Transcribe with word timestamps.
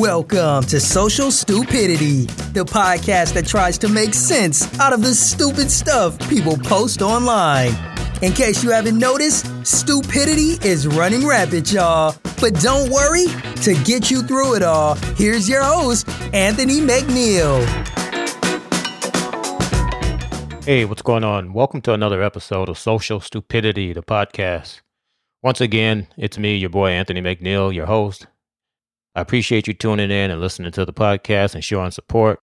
Welcome 0.00 0.64
to 0.68 0.80
Social 0.80 1.30
Stupidity, 1.30 2.24
the 2.54 2.64
podcast 2.64 3.34
that 3.34 3.46
tries 3.46 3.76
to 3.76 3.88
make 3.90 4.14
sense 4.14 4.62
out 4.80 4.94
of 4.94 5.02
the 5.02 5.14
stupid 5.14 5.70
stuff 5.70 6.18
people 6.30 6.56
post 6.56 7.02
online. 7.02 7.74
In 8.22 8.32
case 8.32 8.64
you 8.64 8.70
haven't 8.70 8.96
noticed, 8.96 9.44
stupidity 9.62 10.52
is 10.66 10.86
running 10.86 11.26
rapid, 11.26 11.70
y'all. 11.70 12.16
But 12.40 12.54
don't 12.62 12.90
worry, 12.90 13.26
to 13.56 13.74
get 13.84 14.10
you 14.10 14.22
through 14.22 14.54
it 14.54 14.62
all, 14.62 14.94
here's 15.18 15.46
your 15.46 15.62
host, 15.62 16.08
Anthony 16.32 16.80
McNeil. 16.80 17.62
Hey, 20.64 20.86
what's 20.86 21.02
going 21.02 21.24
on? 21.24 21.52
Welcome 21.52 21.82
to 21.82 21.92
another 21.92 22.22
episode 22.22 22.70
of 22.70 22.78
Social 22.78 23.20
Stupidity, 23.20 23.92
the 23.92 24.02
podcast. 24.02 24.80
Once 25.42 25.60
again, 25.60 26.06
it's 26.16 26.38
me, 26.38 26.56
your 26.56 26.70
boy 26.70 26.88
Anthony 26.88 27.20
McNeil, 27.20 27.74
your 27.74 27.84
host. 27.84 28.26
I 29.20 29.22
appreciate 29.22 29.68
you 29.68 29.74
tuning 29.74 30.10
in 30.10 30.30
and 30.30 30.40
listening 30.40 30.72
to 30.72 30.86
the 30.86 30.94
podcast 30.94 31.54
and 31.54 31.62
showing 31.62 31.90
support. 31.90 32.40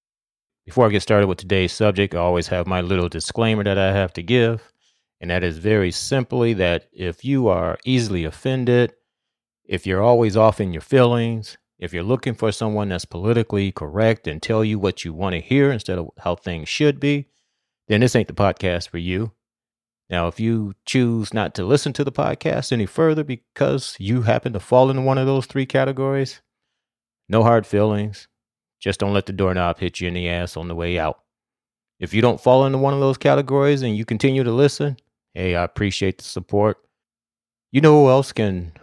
Before 0.63 0.85
I 0.85 0.89
get 0.89 1.01
started 1.01 1.25
with 1.25 1.39
today's 1.39 1.73
subject, 1.73 2.13
I 2.13 2.19
always 2.19 2.49
have 2.49 2.67
my 2.67 2.81
little 2.81 3.09
disclaimer 3.09 3.63
that 3.63 3.79
I 3.79 3.93
have 3.93 4.13
to 4.13 4.21
give, 4.21 4.71
and 5.19 5.31
that 5.31 5.43
is 5.43 5.57
very 5.57 5.89
simply 5.89 6.53
that 6.53 6.85
if 6.93 7.25
you 7.25 7.47
are 7.47 7.79
easily 7.83 8.25
offended, 8.25 8.93
if 9.65 9.87
you're 9.87 10.03
always 10.03 10.37
off 10.37 10.61
in 10.61 10.71
your 10.71 10.83
feelings, 10.83 11.57
if 11.79 11.95
you're 11.95 12.03
looking 12.03 12.35
for 12.35 12.51
someone 12.51 12.89
that's 12.89 13.05
politically 13.05 13.71
correct 13.71 14.27
and 14.27 14.39
tell 14.39 14.63
you 14.63 14.77
what 14.77 15.03
you 15.03 15.15
want 15.15 15.33
to 15.33 15.41
hear 15.41 15.71
instead 15.71 15.97
of 15.97 16.11
how 16.19 16.35
things 16.35 16.69
should 16.69 16.99
be, 16.99 17.25
then 17.87 18.01
this 18.01 18.15
ain't 18.15 18.27
the 18.27 18.35
podcast 18.35 18.87
for 18.87 18.99
you. 18.99 19.31
Now, 20.11 20.27
if 20.27 20.39
you 20.39 20.75
choose 20.85 21.33
not 21.33 21.55
to 21.55 21.65
listen 21.65 21.91
to 21.93 22.03
the 22.03 22.11
podcast 22.11 22.71
any 22.71 22.85
further 22.85 23.23
because 23.23 23.95
you 23.97 24.21
happen 24.21 24.53
to 24.53 24.59
fall 24.59 24.91
into 24.91 25.01
one 25.01 25.17
of 25.17 25.25
those 25.25 25.47
three 25.47 25.65
categories, 25.65 26.39
no 27.29 27.43
hard 27.43 27.65
feelings. 27.65 28.27
Just 28.79 28.99
don't 28.99 29.13
let 29.13 29.25
the 29.25 29.33
doorknob 29.33 29.79
hit 29.79 29.99
you 29.99 30.07
in 30.07 30.13
the 30.13 30.29
ass 30.29 30.55
on 30.55 30.67
the 30.67 30.75
way 30.75 30.99
out. 30.99 31.19
If 31.99 32.13
you 32.13 32.21
don't 32.21 32.41
fall 32.41 32.65
into 32.65 32.77
one 32.77 32.93
of 32.93 32.99
those 32.99 33.17
categories 33.17 33.81
and 33.81 33.97
you 33.97 34.05
continue 34.05 34.43
to 34.43 34.51
listen, 34.51 34.97
hey, 35.33 35.55
I 35.55 35.63
appreciate 35.63 36.19
the 36.19 36.23
support. 36.23 36.77
You 37.71 37.81
know 37.81 38.03
who 38.03 38.09
else 38.09 38.31
can 38.31 38.73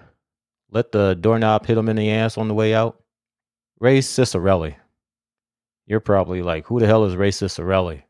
let 0.70 0.92
the 0.92 1.14
doorknob 1.14 1.64
hit 1.64 1.76
them 1.76 1.88
in 1.88 1.96
the 1.96 2.10
ass 2.10 2.36
on 2.36 2.48
the 2.48 2.54
way 2.54 2.74
out? 2.74 3.00
Ray 3.78 4.00
Ciccarelli. 4.00 4.74
You're 5.86 6.00
probably 6.00 6.42
like, 6.42 6.66
who 6.66 6.80
the 6.80 6.86
hell 6.86 7.04
is 7.04 7.16
Ray 7.16 7.30
Ciccarelli? 7.30 8.02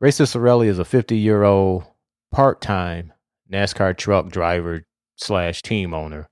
Ray 0.00 0.10
Ciccarelli 0.10 0.66
is 0.66 0.78
a 0.78 0.84
50 0.84 1.16
year 1.16 1.44
old 1.44 1.84
part 2.32 2.60
time 2.60 3.12
NASCAR 3.50 3.96
truck 3.96 4.28
driver 4.28 4.84
slash 5.16 5.62
team 5.62 5.94
owner. 5.94 6.28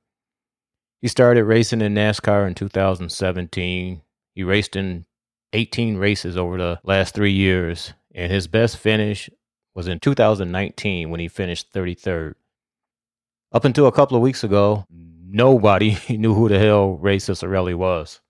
He 1.02 1.08
started 1.08 1.44
racing 1.44 1.82
in 1.82 1.94
NASCAR 1.94 2.46
in 2.46 2.54
2017. 2.54 4.00
He 4.34 4.42
raced 4.42 4.76
in 4.76 5.04
18 5.52 5.98
races 5.98 6.36
over 6.36 6.56
the 6.56 6.80
last 6.84 7.14
three 7.14 7.32
years, 7.32 7.92
and 8.14 8.32
his 8.32 8.46
best 8.46 8.78
finish 8.78 9.28
was 9.74 9.88
in 9.88 10.00
2019 10.00 11.10
when 11.10 11.20
he 11.20 11.28
finished 11.28 11.72
33rd. 11.74 12.34
Up 13.52 13.64
until 13.64 13.86
a 13.86 13.92
couple 13.92 14.16
of 14.16 14.22
weeks 14.22 14.42
ago, 14.42 14.86
nobody 14.90 15.98
knew 16.08 16.34
who 16.34 16.48
the 16.48 16.58
hell 16.58 16.96
Ray 16.96 17.18
Ciccarelli 17.18 17.74
was. 17.74 18.20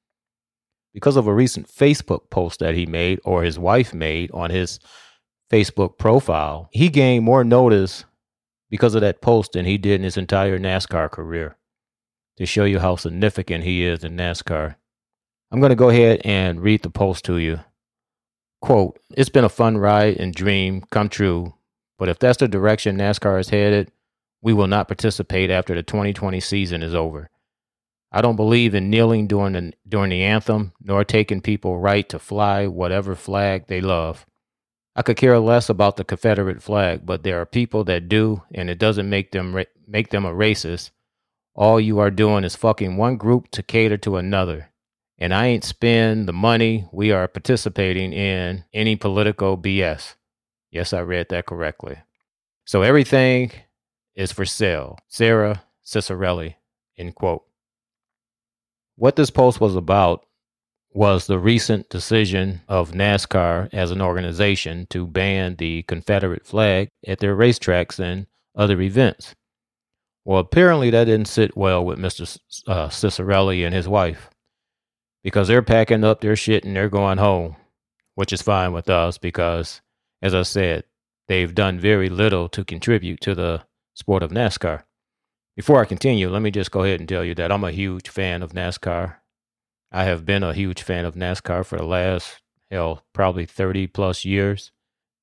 Because 0.93 1.17
of 1.17 1.27
a 1.27 1.35
recent 1.35 1.69
Facebook 1.69 2.31
post 2.31 2.59
that 2.61 2.75
he 2.75 2.85
made, 2.85 3.21
or 3.25 3.45
his 3.45 3.59
wife 3.59 3.95
made 3.95 4.31
on 4.33 4.51
his 4.51 4.81
Facebook 5.53 5.99
profile, 5.99 6.69
he 6.73 6.89
gained 6.89 7.25
more 7.25 7.45
notice 7.45 8.05
because 8.71 8.97
of 8.97 9.03
that 9.03 9.23
post 9.23 9.53
than 9.53 9.65
he 9.65 9.79
did 9.79 10.01
in 10.01 10.03
his 10.03 10.17
entire 10.17 10.59
NASCAR 10.59 11.09
career 11.11 11.57
to 12.37 12.47
show 12.47 12.65
you 12.65 12.79
how 12.79 12.97
significant 12.97 13.65
he 13.65 13.85
is 13.85 14.05
in 14.05 14.17
NASCAR. 14.17 14.77
I'm 15.51 15.61
going 15.61 15.71
to 15.71 15.77
go 15.77 15.89
ahead 15.89 16.21
and 16.25 16.61
read 16.61 16.83
the 16.83 16.91
post 16.91 17.25
to 17.27 17.39
you. 17.39 17.61
Quote, 18.61 18.99
It's 19.17 19.29
been 19.29 19.45
a 19.45 19.49
fun 19.49 19.79
ride 19.79 20.17
and 20.17 20.35
dream 20.35 20.83
come 20.91 21.09
true, 21.09 21.55
but 21.99 22.09
if 22.09 22.19
that's 22.19 22.39
the 22.39 22.49
direction 22.49 22.97
NASCAR 22.99 23.41
is 23.41 23.51
headed, 23.51 23.91
we 24.43 24.53
will 24.53 24.67
not 24.67 24.89
participate 24.89 25.51
after 25.51 25.75
the 25.75 25.83
2020 25.83 26.41
season 26.41 26.83
is 26.83 26.95
over. 26.95 27.31
I 28.13 28.23
don't 28.23 28.37
believe 28.37 28.75
in 28.75 28.91
kneeling 28.91 29.27
during 29.27 29.53
the, 29.55 29.73
during 29.89 30.11
the 30.11 30.23
anthem, 30.23 30.73
nor 30.81 31.05
taking 31.05 31.41
people 31.41 31.79
right 31.79 32.09
to 32.09 32.19
fly 32.19 32.67
whatever 32.67 33.15
flag 33.15 33.67
they 33.67 33.81
love. 33.81 34.25
I 34.95 35.03
could 35.03 35.17
care 35.17 35.39
less 35.39 35.69
about 35.69 35.97
the 35.97 36.05
Confederate 36.05 36.63
flag, 36.63 37.05
but 37.05 37.23
there 37.23 37.41
are 37.41 37.47
people 37.47 37.85
that 37.85 38.09
do, 38.09 38.43
and 38.55 38.71
it 38.71 38.79
doesn't 38.79 39.11
make 39.11 39.33
them 39.33 39.55
ra- 39.55 39.65
make 39.87 40.09
them 40.09 40.25
a 40.25 40.33
racist. 40.33 40.91
All 41.57 41.81
you 41.81 41.99
are 42.01 42.11
doing 42.11 42.45
is 42.45 42.55
fucking 42.55 42.99
one 42.99 43.17
group 43.17 43.51
to 43.53 43.63
cater 43.63 43.97
to 43.99 44.17
another. 44.17 44.69
And 45.19 45.33
I 45.33 45.47
ain't 45.47 45.65
spend 45.65 46.29
the 46.29 46.35
money 46.35 46.87
we 46.93 47.13
are 47.13 47.27
participating 47.27 48.13
in 48.13 48.65
any 48.75 48.95
political 48.95 49.57
BS. 49.57 50.17
Yes, 50.71 50.93
I 50.93 51.01
read 51.01 51.31
that 51.31 51.47
correctly. 51.47 51.97
So 52.67 52.83
everything 52.83 53.53
is 54.15 54.33
for 54.33 54.45
sale. 54.45 54.99
Sarah 55.09 55.63
Ciccarelli, 55.83 56.57
end 56.99 57.15
quote. 57.15 57.45
What 58.97 59.17
this 59.17 59.31
post 59.31 59.59
was 59.59 59.77
about 59.77 60.27
was 60.93 61.27
the 61.27 61.39
recent 61.39 61.89
decision 61.89 62.61
of 62.69 62.93
NASCAR 62.93 63.71
as 63.73 63.91
an 63.91 64.03
organization 64.03 64.87
to 64.91 65.07
ban 65.07 65.57
the 65.57 65.85
Confederate 65.85 66.47
flag 66.47 66.91
at 67.07 67.21
their 67.21 67.35
racetracks 67.35 67.99
and 67.99 68.27
other 68.55 68.79
events. 68.83 69.35
Well, 70.27 70.41
apparently 70.41 70.91
that 70.91 71.05
didn't 71.05 71.29
sit 71.29 71.57
well 71.57 71.85
with 71.85 72.01
Mr. 72.01 72.37
Uh, 72.67 72.89
Ciccarelli 72.89 73.65
and 73.65 73.73
his 73.73 73.87
wife 73.87 74.29
because 75.23 75.47
they're 75.47 75.63
packing 75.63 76.03
up 76.03 76.21
their 76.21 76.35
shit 76.35 76.65
and 76.65 76.75
they're 76.75 76.89
going 76.89 77.19
home, 77.19 77.55
which 78.17 78.33
is 78.33 78.43
fine 78.43 78.73
with 78.73 78.91
us 78.91 79.19
because, 79.19 79.83
as 80.21 80.35
I 80.35 80.43
said, 80.43 80.83
they've 81.29 81.55
done 81.55 81.79
very 81.79 82.09
little 82.09 82.49
to 82.49 82.65
contribute 82.65 83.21
to 83.21 83.37
the 83.37 83.63
sport 83.95 84.25
of 84.25 84.33
NASCAR. 84.33 84.83
Before 85.55 85.81
I 85.81 85.85
continue, 85.85 86.29
let 86.29 86.43
me 86.43 86.51
just 86.51 86.73
go 86.73 86.83
ahead 86.83 86.99
and 86.99 87.09
tell 87.09 87.25
you 87.25 87.37
that 87.37 87.53
I'm 87.53 87.63
a 87.63 87.71
huge 87.71 88.09
fan 88.09 88.43
of 88.43 88.53
NASCAR. 88.53 89.19
I 89.93 90.05
have 90.05 90.27
been 90.27 90.43
a 90.43 90.55
huge 90.55 90.83
fan 90.83 91.05
of 91.05 91.15
NASCAR 91.15 91.65
for 91.65 91.79
the 91.79 91.87
last, 91.87 92.43
hell, 92.69 93.05
probably 93.13 93.47
30 93.47 93.87
plus 93.87 94.25
years. 94.25 94.73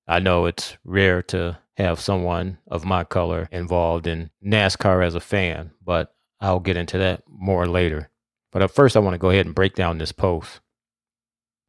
I 0.07 0.19
know 0.19 0.45
it's 0.45 0.77
rare 0.83 1.21
to 1.23 1.59
have 1.77 1.99
someone 1.99 2.57
of 2.67 2.85
my 2.85 3.03
color 3.03 3.47
involved 3.51 4.05
in 4.05 4.29
NASCAR 4.45 5.05
as 5.05 5.15
a 5.15 5.19
fan, 5.19 5.71
but 5.83 6.13
I'll 6.39 6.59
get 6.59 6.77
into 6.77 6.97
that 6.99 7.23
more 7.27 7.67
later. 7.67 8.09
But 8.51 8.61
at 8.61 8.71
first, 8.71 8.95
I 8.95 8.99
want 8.99 9.13
to 9.13 9.19
go 9.19 9.29
ahead 9.29 9.45
and 9.45 9.55
break 9.55 9.75
down 9.75 9.97
this 9.97 10.11
post. 10.11 10.59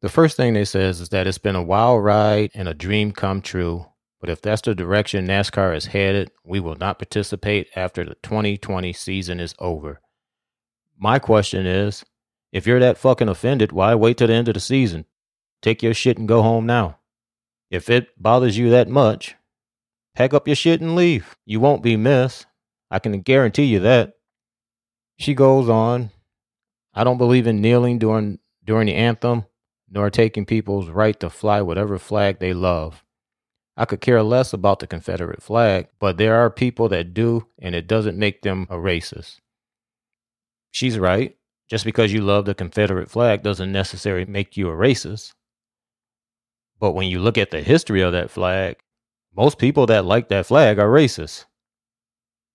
The 0.01 0.09
first 0.09 0.37
thing 0.37 0.53
they 0.53 0.65
says 0.65 1.01
is 1.01 1.09
that 1.09 1.25
it's 1.25 1.37
been 1.37 1.55
a 1.55 1.63
wild 1.63 2.03
ride 2.03 2.51
and 2.53 2.67
a 2.67 2.73
dream 2.73 3.11
come 3.11 3.41
true. 3.41 3.87
But 4.19 4.29
if 4.29 4.41
that's 4.41 4.61
the 4.61 4.75
direction 4.75 5.27
NASCAR 5.27 5.75
is 5.75 5.87
headed, 5.87 6.31
we 6.43 6.59
will 6.59 6.75
not 6.75 6.99
participate 6.99 7.69
after 7.75 8.03
the 8.03 8.15
2020 8.21 8.93
season 8.93 9.39
is 9.39 9.55
over. 9.59 10.01
My 10.97 11.19
question 11.19 11.65
is 11.65 12.03
if 12.51 12.67
you're 12.67 12.79
that 12.79 12.97
fucking 12.97 13.29
offended, 13.29 13.71
why 13.71 13.95
wait 13.95 14.17
till 14.17 14.27
the 14.27 14.33
end 14.33 14.47
of 14.47 14.53
the 14.53 14.59
season? 14.59 15.05
Take 15.61 15.81
your 15.81 15.93
shit 15.93 16.17
and 16.17 16.27
go 16.27 16.41
home 16.41 16.65
now. 16.65 16.99
If 17.75 17.89
it 17.89 18.07
bothers 18.17 18.57
you 18.57 18.69
that 18.69 18.87
much, 18.87 19.35
pack 20.15 20.33
up 20.33 20.47
your 20.47 20.55
shit 20.55 20.79
and 20.79 20.95
leave. 20.95 21.35
You 21.45 21.59
won't 21.59 21.83
be 21.83 21.97
missed. 21.97 22.45
I 22.89 22.99
can 22.99 23.19
guarantee 23.19 23.65
you 23.65 23.81
that. 23.81 24.13
She 25.17 25.33
goes 25.33 25.67
on, 25.67 26.11
I 26.93 27.03
don't 27.03 27.17
believe 27.17 27.47
in 27.47 27.59
kneeling 27.59 27.99
during 27.99 28.39
during 28.63 28.87
the 28.87 28.95
anthem, 28.95 29.43
nor 29.89 30.09
taking 30.09 30.45
people's 30.45 30.87
right 30.87 31.19
to 31.19 31.29
fly 31.29 31.61
whatever 31.61 31.99
flag 31.99 32.39
they 32.39 32.53
love. 32.53 33.03
I 33.75 33.83
could 33.83 33.99
care 33.99 34.23
less 34.23 34.53
about 34.53 34.79
the 34.79 34.87
Confederate 34.87 35.43
flag, 35.43 35.89
but 35.99 36.15
there 36.15 36.35
are 36.35 36.49
people 36.49 36.87
that 36.89 37.13
do, 37.13 37.47
and 37.59 37.75
it 37.75 37.85
doesn't 37.85 38.17
make 38.17 38.41
them 38.41 38.67
a 38.69 38.75
racist. 38.75 39.41
She's 40.71 40.97
right. 40.97 41.35
Just 41.69 41.83
because 41.83 42.13
you 42.13 42.21
love 42.21 42.45
the 42.45 42.55
Confederate 42.55 43.09
flag 43.11 43.43
doesn't 43.43 43.71
necessarily 43.71 44.25
make 44.25 44.55
you 44.55 44.69
a 44.69 44.73
racist. 44.73 45.33
But 46.79 46.91
when 46.91 47.07
you 47.07 47.19
look 47.19 47.37
at 47.37 47.51
the 47.51 47.61
history 47.61 48.01
of 48.01 48.11
that 48.13 48.29
flag, 48.29 48.77
most 49.35 49.57
people 49.57 49.85
that 49.87 50.05
like 50.05 50.29
that 50.29 50.45
flag 50.45 50.79
are 50.79 50.87
racist. 50.87 51.45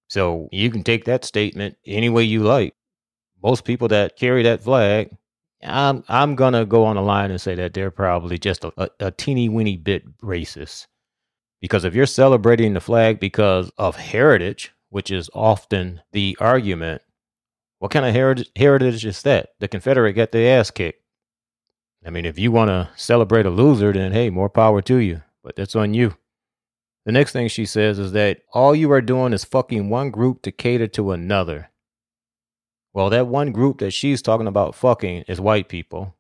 So 0.09 0.49
you 0.51 0.71
can 0.71 0.83
take 0.83 1.05
that 1.05 1.25
statement 1.25 1.77
any 1.87 2.09
way 2.09 2.25
you 2.25 2.43
like. 2.43 2.75
Most 3.43 3.65
people 3.65 3.89
that 3.89 4.17
carry 4.17 4.43
that 4.43 4.63
flag, 4.63 5.17
I'm 5.63 6.05
I'm 6.09 6.37
gonna 6.37 6.65
go 6.65 6.85
on 6.85 6.97
the 6.97 7.03
line 7.03 7.31
and 7.31 7.41
say 7.41 7.55
that 7.55 7.75
they're 7.75 7.91
probably 7.91 8.39
just 8.39 8.65
a, 8.65 8.73
a, 8.77 8.89
a 9.01 9.11
teeny 9.11 9.49
weeny 9.49 9.77
bit 9.77 10.05
racist. 10.21 10.87
Because 11.61 11.85
if 11.85 11.95
you're 11.95 12.07
celebrating 12.07 12.73
the 12.75 12.81
flag 12.81 13.21
because 13.21 13.71
of 13.77 13.97
heritage, 13.97 14.73
which 14.89 15.11
is 15.11 15.29
often 15.35 16.01
the 16.13 16.37
argument, 16.41 17.03
what 17.79 17.91
kind 17.91 18.07
of 18.07 18.15
heritage, 18.15 18.51
heritage 18.57 19.05
is 19.05 19.23
that? 19.23 19.51
The 19.61 19.69
Confederate 19.69 20.15
got 20.15 20.33
their 20.33 20.59
ass 20.59 20.71
kicked. 20.71 21.00
I 22.05 22.11
mean, 22.11 22.25
if 22.25 22.39
you 22.39 22.51
want 22.51 22.69
to 22.69 22.89
celebrate 22.97 23.47
a 23.47 23.51
loser, 23.51 23.93
then 23.93 24.13
hey, 24.13 24.31
more 24.31 24.49
power 24.49 24.81
to 24.83 24.97
you. 24.97 25.23
But 25.43 25.57
that's 25.57 25.77
on 25.77 25.95
you. 25.95 26.17
The 27.07 27.13
next 27.13 27.33
thing 27.33 27.49
she 27.49 27.67
says 27.67 27.99
is 27.99 28.13
that 28.13 28.43
all 28.53 28.75
you 28.75 28.91
are 28.93 29.01
doing 29.01 29.33
is 29.33 29.45
fucking 29.45 29.89
one 29.89 30.11
group 30.11 30.43
to 30.43 30.53
cater 30.53 30.87
to 30.89 31.13
another. 31.13 31.71
Well, 32.93 33.11
that 33.11 33.27
one 33.27 33.53
group 33.53 33.79
that 33.79 33.93
she's 33.93 34.21
talking 34.21 34.47
about 34.47 34.75
fucking 34.75 35.25
is 35.29 35.41
white 35.41 35.69
people. 35.69 36.15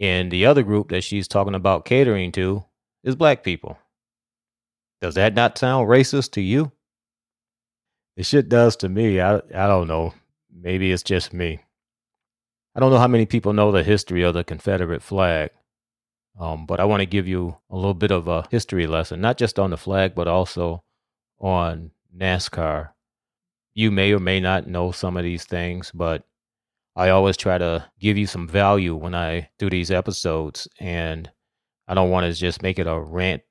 And 0.00 0.30
the 0.30 0.46
other 0.46 0.62
group 0.62 0.88
that 0.88 1.04
she's 1.04 1.28
talking 1.28 1.54
about 1.54 1.84
catering 1.84 2.32
to 2.32 2.64
is 3.04 3.14
black 3.14 3.44
people. 3.44 3.78
Does 5.00 5.14
that 5.14 5.34
not 5.34 5.58
sound 5.58 5.88
racist 5.88 6.32
to 6.32 6.40
you? 6.40 6.72
It 8.16 8.26
shit 8.26 8.48
does 8.48 8.76
to 8.76 8.88
me. 8.88 9.20
I 9.20 9.36
I 9.36 9.66
don't 9.66 9.88
know. 9.88 10.14
Maybe 10.52 10.90
it's 10.90 11.02
just 11.02 11.32
me. 11.32 11.60
I 12.74 12.80
don't 12.80 12.90
know 12.90 12.98
how 12.98 13.08
many 13.08 13.26
people 13.26 13.52
know 13.52 13.70
the 13.70 13.84
history 13.84 14.22
of 14.22 14.34
the 14.34 14.42
Confederate 14.42 15.02
flag. 15.02 15.50
Um, 16.38 16.66
but 16.66 16.80
I 16.80 16.84
want 16.84 17.00
to 17.00 17.06
give 17.06 17.28
you 17.28 17.56
a 17.70 17.76
little 17.76 17.94
bit 17.94 18.10
of 18.10 18.26
a 18.26 18.46
history 18.50 18.88
lesson, 18.88 19.20
not 19.20 19.38
just 19.38 19.58
on 19.58 19.70
the 19.70 19.76
flag, 19.76 20.14
but 20.16 20.26
also 20.26 20.82
on 21.38 21.92
NASCAR. 22.16 22.90
You 23.74 23.90
may 23.92 24.12
or 24.12 24.18
may 24.18 24.40
not 24.40 24.66
know 24.66 24.90
some 24.90 25.16
of 25.16 25.22
these 25.22 25.44
things, 25.44 25.92
but 25.94 26.24
I 26.96 27.10
always 27.10 27.36
try 27.36 27.58
to 27.58 27.88
give 28.00 28.16
you 28.18 28.26
some 28.26 28.48
value 28.48 28.96
when 28.96 29.14
I 29.14 29.50
do 29.58 29.70
these 29.70 29.92
episodes. 29.92 30.66
And 30.80 31.30
I 31.86 31.94
don't 31.94 32.10
want 32.10 32.26
to 32.26 32.32
just 32.32 32.62
make 32.62 32.80
it 32.80 32.88
a 32.88 32.98
rant 32.98 33.42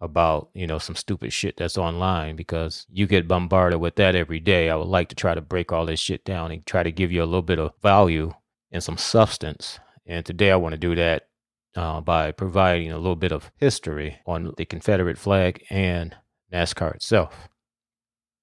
about, 0.00 0.48
you 0.54 0.66
know, 0.66 0.78
some 0.78 0.96
stupid 0.96 1.30
shit 1.34 1.58
that's 1.58 1.76
online 1.76 2.36
because 2.36 2.86
you 2.90 3.06
get 3.06 3.28
bombarded 3.28 3.80
with 3.80 3.96
that 3.96 4.14
every 4.14 4.40
day. 4.40 4.70
I 4.70 4.76
would 4.76 4.88
like 4.88 5.10
to 5.10 5.14
try 5.14 5.34
to 5.34 5.42
break 5.42 5.72
all 5.72 5.84
this 5.84 6.00
shit 6.00 6.24
down 6.24 6.50
and 6.50 6.64
try 6.64 6.82
to 6.82 6.92
give 6.92 7.12
you 7.12 7.22
a 7.22 7.26
little 7.26 7.42
bit 7.42 7.58
of 7.58 7.72
value 7.82 8.32
and 8.70 8.82
some 8.82 8.96
substance. 8.96 9.78
And 10.06 10.24
today 10.24 10.50
I 10.50 10.56
want 10.56 10.72
to 10.72 10.78
do 10.78 10.94
that 10.94 11.28
uh, 11.76 12.00
by 12.00 12.32
providing 12.32 12.90
a 12.90 12.98
little 12.98 13.16
bit 13.16 13.32
of 13.32 13.50
history 13.56 14.18
on 14.26 14.52
the 14.56 14.64
Confederate 14.64 15.18
flag 15.18 15.64
and 15.70 16.16
NASCAR 16.52 16.94
itself. 16.94 17.48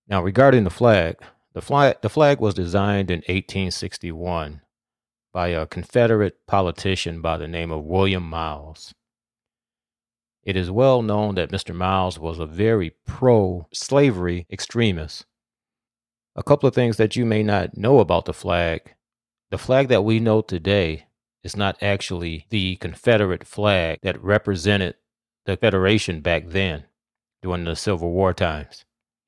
Now, 0.07 0.23
regarding 0.23 0.63
the 0.63 0.69
flag, 0.69 1.17
the 1.53 1.61
flag, 1.61 1.97
the 2.01 2.09
flag 2.09 2.39
was 2.39 2.53
designed 2.53 3.11
in 3.11 3.19
1861 3.19 4.61
by 5.33 5.49
a 5.49 5.67
Confederate 5.67 6.45
politician 6.47 7.21
by 7.21 7.37
the 7.37 7.47
name 7.47 7.71
of 7.71 7.83
William 7.83 8.23
Miles. 8.23 8.93
It 10.43 10.55
is 10.55 10.71
well 10.71 11.01
known 11.01 11.35
that 11.35 11.51
Mr. 11.51 11.75
Miles 11.75 12.17
was 12.17 12.39
a 12.39 12.45
very 12.45 12.95
pro 13.05 13.67
slavery 13.73 14.47
extremist. 14.49 15.25
A 16.37 16.43
couple 16.43 16.69
of 16.69 16.75
things 16.75 16.95
that 16.97 17.17
you 17.17 17.25
may 17.25 17.43
not 17.43 17.77
know 17.77 17.99
about 17.99 18.25
the 18.25 18.33
flag 18.33 18.93
the 19.49 19.57
flag 19.57 19.87
that 19.87 20.03
we 20.03 20.19
know 20.19 20.41
today 20.41 21.07
is 21.43 21.55
not 21.55 21.81
actually 21.81 22.45
the 22.49 22.75
Confederate 22.77 23.45
flag 23.45 23.99
that 24.03 24.21
represented 24.21 24.95
the 25.45 25.55
Federation 25.55 26.19
back 26.19 26.49
then 26.49 26.83
during 27.41 27.63
the 27.63 27.75
Civil 27.75 28.11
War 28.11 28.33
times. 28.33 28.83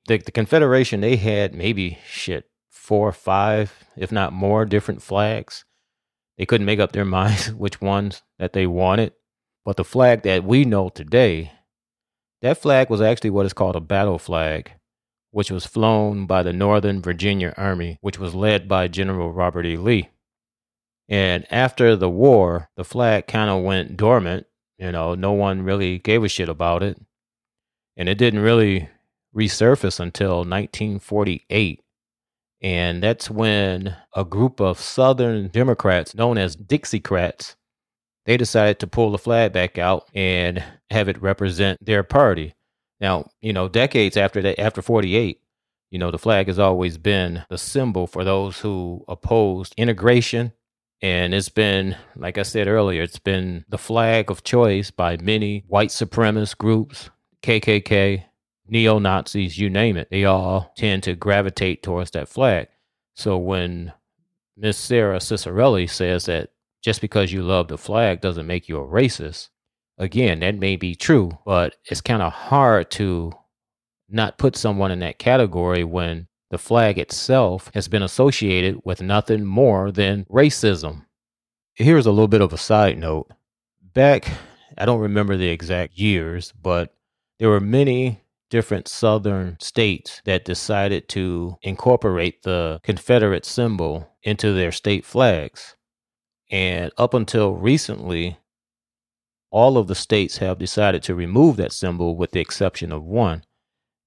The, 0.07 0.17
the 0.17 0.31
Confederation, 0.31 1.01
they 1.01 1.15
had 1.15 1.53
maybe 1.53 1.99
shit, 2.05 2.49
four 2.69 3.07
or 3.07 3.13
five, 3.13 3.85
if 3.95 4.11
not 4.11 4.33
more, 4.33 4.65
different 4.65 5.01
flags. 5.01 5.63
They 6.37 6.45
couldn't 6.45 6.65
make 6.65 6.79
up 6.79 6.91
their 6.91 7.05
minds 7.19 7.53
which 7.53 7.79
ones 7.79 8.23
that 8.37 8.53
they 8.53 8.67
wanted. 8.67 9.13
But 9.63 9.77
the 9.77 9.83
flag 9.83 10.23
that 10.23 10.43
we 10.43 10.65
know 10.65 10.89
today, 10.89 11.51
that 12.41 12.57
flag 12.57 12.89
was 12.89 13.01
actually 13.01 13.29
what 13.29 13.45
is 13.45 13.53
called 13.53 13.75
a 13.75 13.81
battle 13.81 14.17
flag, 14.17 14.71
which 15.31 15.51
was 15.51 15.65
flown 15.65 16.25
by 16.25 16.43
the 16.43 16.53
Northern 16.53 17.01
Virginia 17.01 17.53
Army, 17.57 17.97
which 18.01 18.19
was 18.19 18.35
led 18.35 18.67
by 18.67 18.87
General 18.87 19.31
Robert 19.31 19.65
E. 19.65 19.77
Lee. 19.77 20.09
And 21.07 21.45
after 21.51 21.95
the 21.95 22.09
war, 22.09 22.69
the 22.75 22.83
flag 22.83 23.27
kind 23.27 23.49
of 23.49 23.63
went 23.63 23.97
dormant. 23.97 24.45
You 24.77 24.91
know, 24.91 25.15
no 25.15 25.31
one 25.33 25.63
really 25.63 25.99
gave 25.99 26.23
a 26.23 26.29
shit 26.29 26.49
about 26.49 26.83
it. 26.83 26.99
And 27.97 28.07
it 28.07 28.17
didn't 28.17 28.39
really 28.39 28.89
resurface 29.35 29.99
until 29.99 30.37
1948. 30.37 31.81
And 32.61 33.01
that's 33.01 33.29
when 33.29 33.95
a 34.15 34.25
group 34.25 34.59
of 34.59 34.79
Southern 34.79 35.47
Democrats, 35.47 36.13
known 36.13 36.37
as 36.37 36.55
Dixiecrats, 36.55 37.55
they 38.25 38.37
decided 38.37 38.79
to 38.79 38.87
pull 38.87 39.11
the 39.11 39.17
flag 39.17 39.53
back 39.53 39.77
out 39.77 40.07
and 40.13 40.63
have 40.91 41.07
it 41.07 41.21
represent 41.21 41.83
their 41.83 42.03
party. 42.03 42.53
Now, 42.99 43.29
you 43.41 43.53
know, 43.53 43.67
decades 43.67 44.17
after 44.17 44.41
that, 44.41 44.59
after 44.59 44.81
48, 44.81 45.41
you 45.91 45.99
know, 45.99 46.11
the 46.11 46.19
flag 46.19 46.47
has 46.47 46.59
always 46.59 46.97
been 46.97 47.43
the 47.49 47.57
symbol 47.57 48.07
for 48.07 48.23
those 48.23 48.59
who 48.59 49.03
opposed 49.07 49.73
integration 49.77 50.53
and 51.01 51.33
it's 51.33 51.49
been, 51.49 51.95
like 52.15 52.37
I 52.37 52.43
said 52.43 52.67
earlier, 52.67 53.01
it's 53.01 53.19
been 53.19 53.63
the 53.69 53.77
flag 53.77 54.29
of 54.29 54.43
choice 54.43 54.91
by 54.91 55.17
many 55.17 55.63
white 55.67 55.89
supremacist 55.89 56.57
groups, 56.57 57.09
KKK, 57.41 58.25
neo 58.67 58.99
Nazis, 58.99 59.57
you 59.57 59.69
name 59.69 59.95
it. 59.95 60.09
They 60.11 60.25
all 60.25 60.73
tend 60.75 61.03
to 61.03 61.15
gravitate 61.15 61.83
towards 61.83 62.11
that 62.11 62.27
flag. 62.27 62.67
So 63.15 63.37
when 63.37 63.93
Miss 64.57 64.77
Sarah 64.77 65.19
Ciccarelli 65.19 65.89
says 65.89 66.25
that 66.25 66.51
just 66.81 66.99
because 66.99 67.31
you 67.31 67.43
love 67.43 67.69
the 67.69 67.77
flag 67.77 68.19
doesn't 68.19 68.47
make 68.47 68.67
you 68.67 68.77
a 68.77 68.85
racist, 68.85 69.49
again, 69.99 70.39
that 70.39 70.55
may 70.55 70.75
be 70.75 70.95
true, 70.95 71.37
but 71.45 71.75
it's 71.85 72.01
kind 72.01 72.23
of 72.23 72.31
hard 72.31 72.89
to 72.91 73.33
not 74.07 74.37
put 74.39 74.55
someone 74.55 74.91
in 74.91 74.99
that 74.99 75.19
category 75.19 75.83
when 75.83 76.27
the 76.49 76.57
flag 76.57 76.97
itself 76.97 77.69
has 77.75 77.87
been 77.87 78.01
associated 78.01 78.81
with 78.83 79.01
nothing 79.01 79.45
more 79.45 79.91
than 79.91 80.25
racism. 80.25 81.05
Here's 81.73 82.07
a 82.07 82.11
little 82.11 82.27
bit 82.27 82.41
of 82.41 82.51
a 82.51 82.57
side 82.57 82.97
note. 82.97 83.29
Back, 83.93 84.31
I 84.77 84.85
don't 84.85 84.99
remember 84.99 85.37
the 85.37 85.49
exact 85.49 85.97
years, 85.97 86.53
but 86.59 86.95
there 87.37 87.49
were 87.49 87.59
many 87.59 88.23
different 88.49 88.87
southern 88.87 89.57
states 89.59 90.21
that 90.25 90.43
decided 90.43 91.07
to 91.09 91.57
incorporate 91.61 92.41
the 92.41 92.79
Confederate 92.83 93.45
symbol 93.45 94.09
into 94.23 94.53
their 94.53 94.71
state 94.71 95.05
flags. 95.05 95.75
And 96.49 96.91
up 96.97 97.13
until 97.13 97.53
recently, 97.53 98.37
all 99.51 99.77
of 99.77 99.87
the 99.87 99.95
states 99.95 100.37
have 100.37 100.59
decided 100.59 101.03
to 101.03 101.15
remove 101.15 101.57
that 101.57 101.71
symbol 101.71 102.15
with 102.15 102.31
the 102.31 102.39
exception 102.39 102.91
of 102.91 103.03
one, 103.03 103.43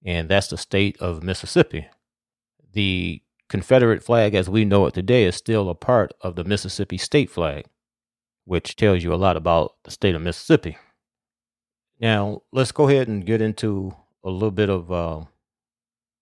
and 0.05 0.29
that's 0.29 0.49
the 0.49 0.59
state 0.59 0.97
of 1.01 1.23
Mississippi 1.23 1.89
the 2.73 3.23
Confederate 3.49 4.03
flag 4.03 4.35
as 4.35 4.49
we 4.49 4.65
know 4.65 4.87
it 4.87 4.95
today 4.95 5.25
is 5.25 5.37
still 5.37 5.69
a 5.69 5.75
part 5.75 6.13
of 6.21 6.37
the 6.37 6.45
Mississippi 6.45 6.97
state 6.97 7.31
flag, 7.31 7.67
which 8.45 8.77
tells 8.77 9.05
you 9.05 9.13
a 9.13 9.17
lot 9.17 9.37
about 9.37 9.75
the 9.85 9.91
state 9.91 10.15
of 10.15 10.23
Mississippi. 10.23 10.79
Now, 12.01 12.43
let's 12.53 12.73
go 12.73 12.89
ahead 12.89 13.09
and 13.09 13.27
get 13.27 13.43
into 13.43 13.95
a 14.25 14.31
little 14.31 14.51
bit 14.51 14.71
of 14.71 14.91
uh, 14.91 15.25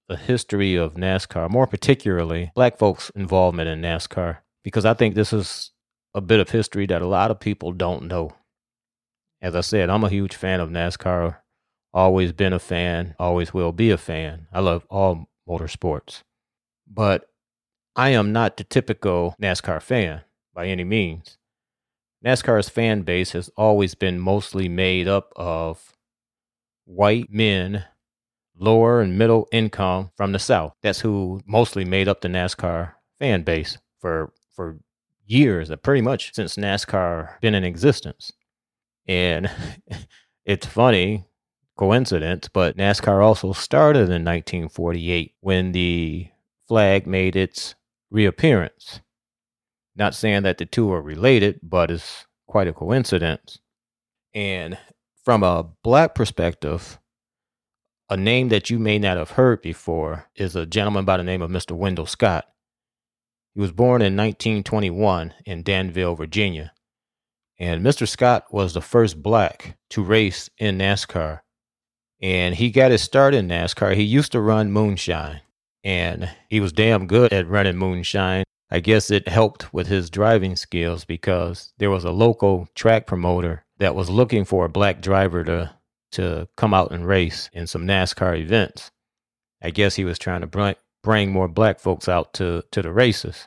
the 0.08 0.16
history 0.16 0.74
of 0.74 0.94
NASCAR, 0.94 1.48
more 1.48 1.66
particularly 1.66 2.50
black 2.54 2.78
folks' 2.78 3.10
involvement 3.10 3.68
in 3.68 3.80
NASCAR, 3.80 4.38
because 4.64 4.84
I 4.84 4.94
think 4.94 5.14
this 5.14 5.32
is 5.32 5.70
a 6.14 6.20
bit 6.20 6.40
of 6.40 6.50
history 6.50 6.86
that 6.86 7.02
a 7.02 7.06
lot 7.06 7.30
of 7.30 7.38
people 7.38 7.72
don't 7.72 8.08
know. 8.08 8.32
As 9.42 9.56
I 9.56 9.60
said, 9.62 9.88
I'm 9.88 10.04
a 10.04 10.10
huge 10.10 10.36
fan 10.36 10.60
of 10.60 10.68
NASCAR, 10.68 11.36
always 11.94 12.32
been 12.32 12.52
a 12.52 12.58
fan, 12.58 13.14
always 13.18 13.54
will 13.54 13.72
be 13.72 13.90
a 13.90 13.96
fan. 13.96 14.46
I 14.52 14.60
love 14.60 14.84
all 14.90 15.28
motorsports. 15.48 16.22
But 16.86 17.26
I 17.96 18.10
am 18.10 18.32
not 18.32 18.56
the 18.56 18.64
typical 18.64 19.34
NASCAR 19.40 19.82
fan 19.82 20.22
by 20.54 20.66
any 20.66 20.84
means. 20.84 21.38
NASCAR's 22.24 22.68
fan 22.68 23.02
base 23.02 23.32
has 23.32 23.50
always 23.56 23.94
been 23.94 24.18
mostly 24.20 24.68
made 24.68 25.08
up 25.08 25.32
of 25.36 25.92
white 26.84 27.32
men, 27.32 27.84
lower 28.56 29.00
and 29.00 29.18
middle 29.18 29.48
income 29.52 30.10
from 30.16 30.32
the 30.32 30.38
South. 30.38 30.74
That's 30.82 31.00
who 31.00 31.40
mostly 31.46 31.84
made 31.86 32.08
up 32.08 32.20
the 32.20 32.28
NASCAR 32.28 32.92
fan 33.18 33.42
base 33.42 33.78
for 34.00 34.32
for 34.54 34.80
years, 35.24 35.70
pretty 35.82 36.02
much 36.02 36.34
since 36.34 36.56
NASCAR 36.56 37.40
been 37.40 37.54
in 37.54 37.64
existence. 37.64 38.32
And 39.10 39.50
it's 40.44 40.66
funny, 40.66 41.24
coincidence, 41.76 42.48
but 42.48 42.76
NASCAR 42.76 43.22
also 43.22 43.52
started 43.52 44.02
in 44.02 44.24
1948 44.24 45.34
when 45.40 45.72
the 45.72 46.28
flag 46.68 47.08
made 47.08 47.34
its 47.34 47.74
reappearance. 48.12 49.00
Not 49.96 50.14
saying 50.14 50.44
that 50.44 50.58
the 50.58 50.64
two 50.64 50.92
are 50.92 51.02
related, 51.02 51.58
but 51.60 51.90
it's 51.90 52.24
quite 52.46 52.68
a 52.68 52.72
coincidence. 52.72 53.58
And 54.32 54.78
from 55.24 55.42
a 55.42 55.66
black 55.82 56.14
perspective, 56.14 57.00
a 58.08 58.16
name 58.16 58.48
that 58.50 58.70
you 58.70 58.78
may 58.78 59.00
not 59.00 59.16
have 59.16 59.32
heard 59.32 59.60
before 59.60 60.28
is 60.36 60.54
a 60.54 60.66
gentleman 60.66 61.04
by 61.04 61.16
the 61.16 61.24
name 61.24 61.42
of 61.42 61.50
Mr. 61.50 61.72
Wendell 61.72 62.06
Scott. 62.06 62.46
He 63.54 63.60
was 63.60 63.72
born 63.72 64.02
in 64.02 64.16
1921 64.16 65.34
in 65.44 65.64
Danville, 65.64 66.14
Virginia. 66.14 66.72
And 67.60 67.84
Mr. 67.84 68.08
Scott 68.08 68.46
was 68.50 68.74
the 68.74 68.80
first 68.80 69.22
black 69.22 69.76
to 69.90 70.02
race 70.02 70.48
in 70.58 70.78
NASCAR. 70.78 71.40
And 72.22 72.54
he 72.54 72.70
got 72.70 72.90
his 72.90 73.02
start 73.02 73.34
in 73.34 73.48
NASCAR. 73.48 73.94
He 73.94 74.02
used 74.02 74.32
to 74.32 74.40
run 74.40 74.72
moonshine 74.72 75.42
and 75.84 76.30
he 76.48 76.58
was 76.60 76.72
damn 76.72 77.06
good 77.06 77.32
at 77.32 77.48
running 77.48 77.76
moonshine. 77.76 78.44
I 78.70 78.80
guess 78.80 79.10
it 79.10 79.28
helped 79.28 79.72
with 79.74 79.88
his 79.88 80.10
driving 80.10 80.56
skills 80.56 81.04
because 81.04 81.72
there 81.78 81.90
was 81.90 82.04
a 82.04 82.10
local 82.10 82.68
track 82.74 83.06
promoter 83.06 83.64
that 83.78 83.94
was 83.94 84.08
looking 84.08 84.44
for 84.44 84.64
a 84.64 84.70
black 84.70 85.00
driver 85.00 85.44
to 85.44 85.74
to 86.12 86.48
come 86.56 86.74
out 86.74 86.90
and 86.90 87.06
race 87.06 87.48
in 87.52 87.66
some 87.66 87.86
NASCAR 87.86 88.38
events. 88.38 88.90
I 89.62 89.70
guess 89.70 89.94
he 89.94 90.04
was 90.04 90.18
trying 90.18 90.40
to 90.40 90.76
bring 91.02 91.30
more 91.30 91.46
black 91.46 91.78
folks 91.78 92.08
out 92.08 92.32
to, 92.34 92.64
to 92.72 92.82
the 92.82 92.92
races. 92.92 93.46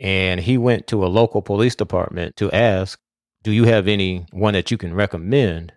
And 0.00 0.40
he 0.40 0.56
went 0.56 0.86
to 0.86 1.04
a 1.04 1.08
local 1.08 1.42
police 1.42 1.74
department 1.74 2.36
to 2.36 2.50
ask, 2.50 2.98
Do 3.46 3.52
you 3.52 3.62
have 3.62 3.86
any 3.86 4.26
one 4.32 4.54
that 4.54 4.72
you 4.72 4.76
can 4.76 4.92
recommend? 4.92 5.72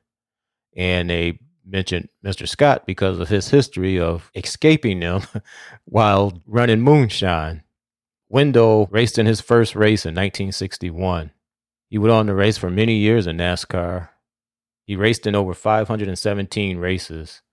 And 0.75 1.07
they 1.07 1.37
mentioned 1.63 2.09
Mr. 2.25 2.47
Scott 2.47 2.87
because 2.87 3.19
of 3.19 3.29
his 3.29 3.49
history 3.49 3.99
of 3.99 4.31
escaping 4.33 5.01
them 5.01 5.21
while 5.85 6.41
running 6.47 6.81
moonshine. 6.81 7.61
Wendell 8.27 8.87
raced 8.89 9.19
in 9.19 9.27
his 9.27 9.39
first 9.39 9.75
race 9.75 10.03
in 10.03 10.15
1961. 10.15 11.29
He 11.91 11.99
went 11.99 12.11
on 12.11 12.25
to 12.25 12.33
race 12.33 12.57
for 12.57 12.71
many 12.71 12.95
years 12.95 13.27
in 13.27 13.37
NASCAR. 13.37 14.09
He 14.87 14.95
raced 14.95 15.27
in 15.27 15.35
over 15.35 15.53
517 15.53 16.79
races. 16.79 17.43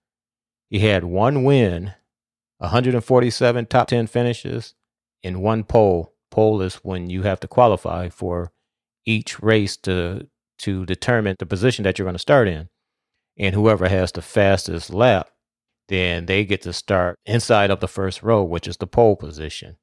He 0.67 0.79
had 0.79 1.03
one 1.03 1.43
win, 1.43 1.93
147 2.57 3.67
top 3.67 3.87
10 3.87 4.07
finishes, 4.07 4.73
and 5.23 5.43
one 5.43 5.63
pole. 5.63 6.15
Pole 6.31 6.63
is 6.63 6.77
when 6.77 7.07
you 7.07 7.21
have 7.21 7.39
to 7.41 7.47
qualify 7.47 8.09
for 8.09 8.51
each 9.07 9.41
race 9.41 9.77
to 9.77 10.27
to 10.59 10.85
determine 10.85 11.35
the 11.39 11.45
position 11.45 11.83
that 11.83 11.97
you're 11.97 12.05
going 12.05 12.15
to 12.15 12.19
start 12.19 12.47
in. 12.47 12.69
And 13.37 13.53
whoever 13.53 13.87
has 13.87 14.11
the 14.11 14.23
fastest 14.23 14.91
lap, 14.91 15.29
then 15.87 16.25
they 16.25 16.45
get 16.45 16.63
to 16.63 16.73
start 16.73 17.19
inside 17.25 17.69
of 17.69 17.79
the 17.79 17.87
first 17.87 18.23
row, 18.23 18.43
which 18.43 18.67
is 18.67 18.77
the 18.77 18.87
pole 18.87 19.15
position. 19.15 19.77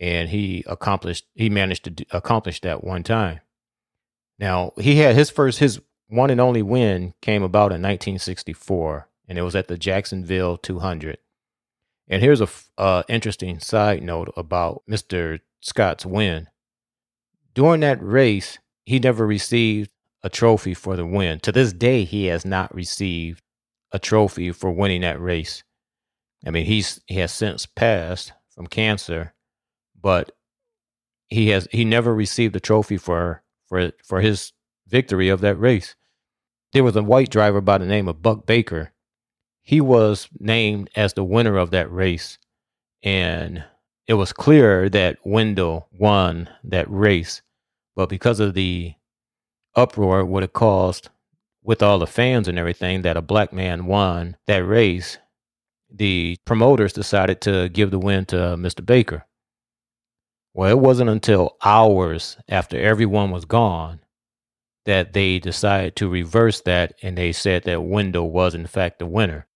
And 0.00 0.28
he 0.30 0.64
accomplished 0.66 1.26
he 1.34 1.50
managed 1.50 1.84
to 1.84 1.90
do, 1.90 2.04
accomplish 2.10 2.60
that 2.62 2.82
one 2.82 3.02
time. 3.02 3.40
Now, 4.38 4.72
he 4.78 4.96
had 4.96 5.14
his 5.14 5.30
first 5.30 5.58
his 5.58 5.80
one 6.08 6.30
and 6.30 6.40
only 6.40 6.62
win 6.62 7.14
came 7.20 7.42
about 7.42 7.72
in 7.72 7.82
1964 7.82 9.08
and 9.28 9.36
it 9.36 9.42
was 9.42 9.54
at 9.54 9.68
the 9.68 9.76
Jacksonville 9.76 10.56
200. 10.56 11.18
And 12.08 12.22
here's 12.22 12.40
a 12.40 12.48
uh, 12.78 13.02
interesting 13.08 13.60
side 13.60 14.02
note 14.02 14.32
about 14.36 14.82
Mr. 14.88 15.40
Scott's 15.60 16.06
win. 16.06 16.48
During 17.58 17.80
that 17.80 18.00
race, 18.00 18.60
he 18.84 19.00
never 19.00 19.26
received 19.26 19.90
a 20.22 20.30
trophy 20.30 20.74
for 20.74 20.94
the 20.94 21.04
win. 21.04 21.40
To 21.40 21.50
this 21.50 21.72
day, 21.72 22.04
he 22.04 22.26
has 22.26 22.44
not 22.44 22.72
received 22.72 23.42
a 23.90 23.98
trophy 23.98 24.52
for 24.52 24.70
winning 24.70 25.00
that 25.00 25.20
race. 25.20 25.64
I 26.46 26.50
mean, 26.50 26.66
he's 26.66 27.00
he 27.06 27.16
has 27.16 27.32
since 27.32 27.66
passed 27.66 28.32
from 28.54 28.68
cancer, 28.68 29.34
but 30.00 30.30
he 31.26 31.48
has 31.48 31.66
he 31.72 31.84
never 31.84 32.14
received 32.14 32.54
a 32.54 32.60
trophy 32.60 32.96
for 32.96 33.42
for 33.66 33.90
for 34.04 34.20
his 34.20 34.52
victory 34.86 35.28
of 35.28 35.40
that 35.40 35.58
race. 35.58 35.96
There 36.72 36.84
was 36.84 36.94
a 36.94 37.02
white 37.02 37.28
driver 37.28 37.60
by 37.60 37.78
the 37.78 37.86
name 37.86 38.06
of 38.06 38.22
Buck 38.22 38.46
Baker 38.46 38.92
he 39.64 39.80
was 39.80 40.28
named 40.38 40.88
as 40.94 41.14
the 41.14 41.24
winner 41.24 41.58
of 41.58 41.72
that 41.72 41.90
race. 41.90 42.38
And 43.02 43.64
it 44.06 44.14
was 44.14 44.32
clear 44.32 44.88
that 44.88 45.18
Wendell 45.24 45.88
won 45.92 46.48
that 46.64 46.88
race. 46.88 47.42
But 47.98 48.10
because 48.10 48.38
of 48.38 48.54
the 48.54 48.94
uproar, 49.74 50.24
what 50.24 50.44
it 50.44 50.52
caused 50.52 51.08
with 51.64 51.82
all 51.82 51.98
the 51.98 52.06
fans 52.06 52.46
and 52.46 52.56
everything, 52.56 53.02
that 53.02 53.16
a 53.16 53.20
black 53.20 53.52
man 53.52 53.86
won 53.86 54.36
that 54.46 54.64
race, 54.64 55.18
the 55.90 56.36
promoters 56.44 56.92
decided 56.92 57.40
to 57.40 57.68
give 57.68 57.90
the 57.90 57.98
win 57.98 58.24
to 58.26 58.40
uh, 58.40 58.56
Mr. 58.56 58.86
Baker. 58.86 59.26
Well, 60.54 60.70
it 60.70 60.78
wasn't 60.78 61.10
until 61.10 61.56
hours 61.64 62.36
after 62.48 62.80
everyone 62.80 63.32
was 63.32 63.44
gone 63.44 63.98
that 64.84 65.12
they 65.12 65.40
decided 65.40 65.96
to 65.96 66.08
reverse 66.08 66.60
that 66.60 66.94
and 67.02 67.18
they 67.18 67.32
said 67.32 67.64
that 67.64 67.82
Wendell 67.82 68.30
was, 68.30 68.54
in 68.54 68.68
fact, 68.68 69.00
the 69.00 69.06
winner. 69.06 69.48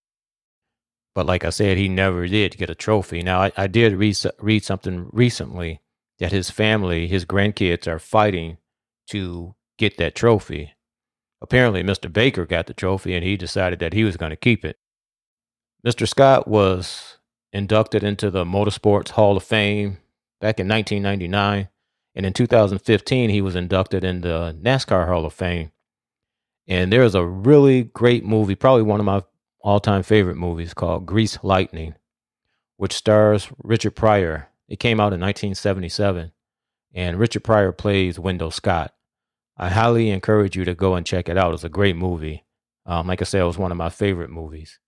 But 1.15 1.27
like 1.27 1.45
I 1.45 1.51
said, 1.51 1.79
he 1.79 1.89
never 1.89 2.27
did 2.27 2.57
get 2.57 2.71
a 2.71 2.75
trophy. 2.75 3.23
Now, 3.23 3.43
I, 3.43 3.53
I 3.57 3.67
did 3.69 3.95
read, 3.95 4.17
read 4.41 4.65
something 4.65 5.11
recently 5.13 5.81
that 6.19 6.33
his 6.33 6.51
family, 6.51 7.07
his 7.07 7.25
grandkids, 7.25 7.87
are 7.87 7.99
fighting 7.99 8.59
to 9.09 9.55
get 9.79 9.97
that 9.99 10.15
trophy. 10.15 10.75
Apparently, 11.41 11.83
Mr. 11.83 12.13
Baker 12.13 12.47
got 12.47 12.67
the 12.67 12.75
trophy 12.75 13.15
and 13.15 13.25
he 13.25 13.37
decided 13.37 13.81
that 13.81 13.93
he 13.93 14.05
was 14.05 14.17
going 14.17 14.31
to 14.31 14.37
keep 14.37 14.65
it. 14.65 14.79
Mr. 15.85 16.07
Scott 16.07 16.47
was 16.47 17.19
inducted 17.53 18.05
into 18.05 18.31
the 18.31 18.45
Motorsports 18.45 19.11
Hall 19.11 19.37
of 19.37 19.43
Fame 19.43 19.99
back 20.41 20.61
in 20.61 20.69
1999. 20.69 21.69
And 22.15 22.27
in 22.27 22.33
2015, 22.33 23.31
he 23.31 23.41
was 23.41 23.57
inducted 23.57 24.05
in 24.05 24.21
the 24.21 24.57
NASCAR 24.61 25.07
Hall 25.09 25.25
of 25.25 25.33
Fame. 25.33 25.73
And 26.69 26.93
there's 26.93 27.15
a 27.15 27.25
really 27.25 27.85
great 27.85 28.25
movie, 28.25 28.55
probably 28.55 28.83
one 28.83 29.01
of 29.01 29.07
my 29.07 29.23
all 29.61 29.81
time 29.81 30.03
favorite 30.03 30.37
movies 30.37 30.75
called 30.75 31.07
Grease 31.07 31.39
Lightning, 31.43 31.95
which 32.77 32.93
stars 32.93 33.49
Richard 33.63 33.97
Pryor. 33.97 34.49
It 34.73 34.81
came 34.81 35.01
out 35.01 35.13
in 35.13 35.21
1977, 35.21 36.33
and 36.95 37.19
Richard 37.19 37.45
Pryor 37.45 37.73
plays 37.73 38.19
Wendell 38.19 38.51
Scott. 38.51 38.95
I 39.59 39.69
highly 39.69 40.09
encourage 40.09 40.57
you 40.57 40.65
to 40.65 40.75
go 40.75 40.95
and 40.95 41.05
check 41.05 41.29
it 41.29 41.37
out. 41.37 41.53
It's 41.53 41.63
a 41.63 41.69
great 41.69 41.95
movie. 41.95 42.47
Um, 42.87 43.07
like 43.07 43.21
I 43.21 43.25
said, 43.25 43.43
it 43.43 43.45
was 43.45 43.59
one 43.59 43.71
of 43.71 43.77
my 43.77 43.91
favorite 43.91 44.31
movies. 44.31 44.79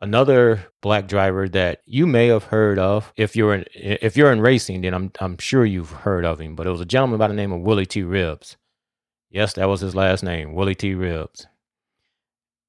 Another 0.00 0.66
black 0.82 1.06
driver 1.06 1.48
that 1.50 1.82
you 1.86 2.08
may 2.08 2.26
have 2.26 2.42
heard 2.42 2.76
of, 2.80 3.12
if 3.16 3.36
you're 3.36 3.54
in 3.54 3.64
if 3.72 4.16
you're 4.16 4.32
in 4.32 4.40
racing, 4.40 4.80
then 4.80 4.92
I'm 4.92 5.12
I'm 5.20 5.38
sure 5.38 5.64
you've 5.64 5.90
heard 5.90 6.24
of 6.24 6.40
him. 6.40 6.56
But 6.56 6.66
it 6.66 6.70
was 6.70 6.80
a 6.80 6.84
gentleman 6.84 7.20
by 7.20 7.28
the 7.28 7.34
name 7.34 7.52
of 7.52 7.60
Willie 7.60 7.86
T. 7.86 8.02
Ribbs. 8.02 8.56
Yes, 9.30 9.52
that 9.52 9.68
was 9.68 9.80
his 9.80 9.94
last 9.94 10.24
name, 10.24 10.54
Willie 10.54 10.74
T. 10.74 10.92
Ribbs. 10.94 11.46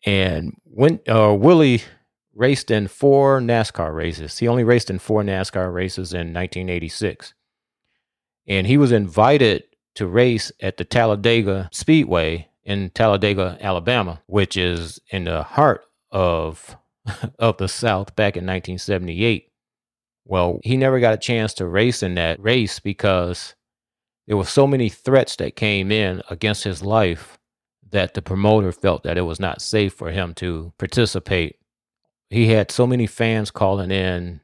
And 0.05 0.55
when 0.63 0.99
uh, 1.09 1.33
Willie 1.33 1.81
raced 2.35 2.69
in 2.69 2.87
four 2.87 3.39
NASCAR 3.39 3.95
races, 3.95 4.37
he 4.37 4.47
only 4.47 4.63
raced 4.63 4.89
in 4.89 4.99
four 4.99 5.23
NASCAR 5.23 5.73
races 5.73 6.13
in 6.13 6.33
1986. 6.33 7.33
And 8.47 8.67
he 8.67 8.77
was 8.77 8.91
invited 8.91 9.63
to 9.95 10.05
race 10.05 10.51
at 10.59 10.77
the 10.77 10.85
Talladega 10.85 11.69
Speedway 11.71 12.49
in 12.63 12.89
Talladega, 12.91 13.57
Alabama, 13.61 14.21
which 14.27 14.57
is 14.57 14.99
in 15.09 15.23
the 15.23 15.43
heart 15.43 15.85
of 16.11 16.75
of 17.39 17.57
the 17.57 17.67
South 17.67 18.15
back 18.15 18.35
in 18.35 18.45
1978. 18.45 19.51
Well, 20.25 20.59
he 20.63 20.75
never 20.75 20.99
got 20.99 21.13
a 21.13 21.17
chance 21.17 21.53
to 21.55 21.67
race 21.67 22.01
in 22.01 22.15
that 22.15 22.41
race 22.41 22.79
because 22.79 23.55
there 24.27 24.37
were 24.37 24.45
so 24.45 24.65
many 24.65 24.89
threats 24.89 25.35
that 25.35 25.55
came 25.55 25.91
in 25.91 26.23
against 26.29 26.63
his 26.63 26.81
life 26.81 27.37
that 27.91 28.15
the 28.15 28.21
promoter 28.21 28.71
felt 28.71 29.03
that 29.03 29.17
it 29.17 29.21
was 29.21 29.39
not 29.39 29.61
safe 29.61 29.93
for 29.93 30.09
him 30.09 30.33
to 30.33 30.73
participate. 30.79 31.57
He 32.29 32.47
had 32.47 32.71
so 32.71 32.87
many 32.87 33.07
fans 33.07 33.51
calling 33.51 33.91
in 33.91 34.41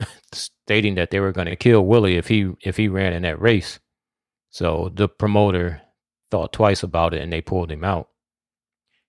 stating 0.32 0.94
that 0.94 1.10
they 1.10 1.20
were 1.20 1.32
going 1.32 1.46
to 1.46 1.56
kill 1.56 1.84
Willie 1.84 2.16
if 2.16 2.28
he 2.28 2.52
if 2.62 2.76
he 2.76 2.88
ran 2.88 3.12
in 3.12 3.22
that 3.22 3.40
race. 3.40 3.80
So 4.50 4.90
the 4.94 5.08
promoter 5.08 5.82
thought 6.30 6.52
twice 6.52 6.82
about 6.82 7.14
it 7.14 7.22
and 7.22 7.32
they 7.32 7.40
pulled 7.40 7.70
him 7.70 7.84
out. 7.84 8.08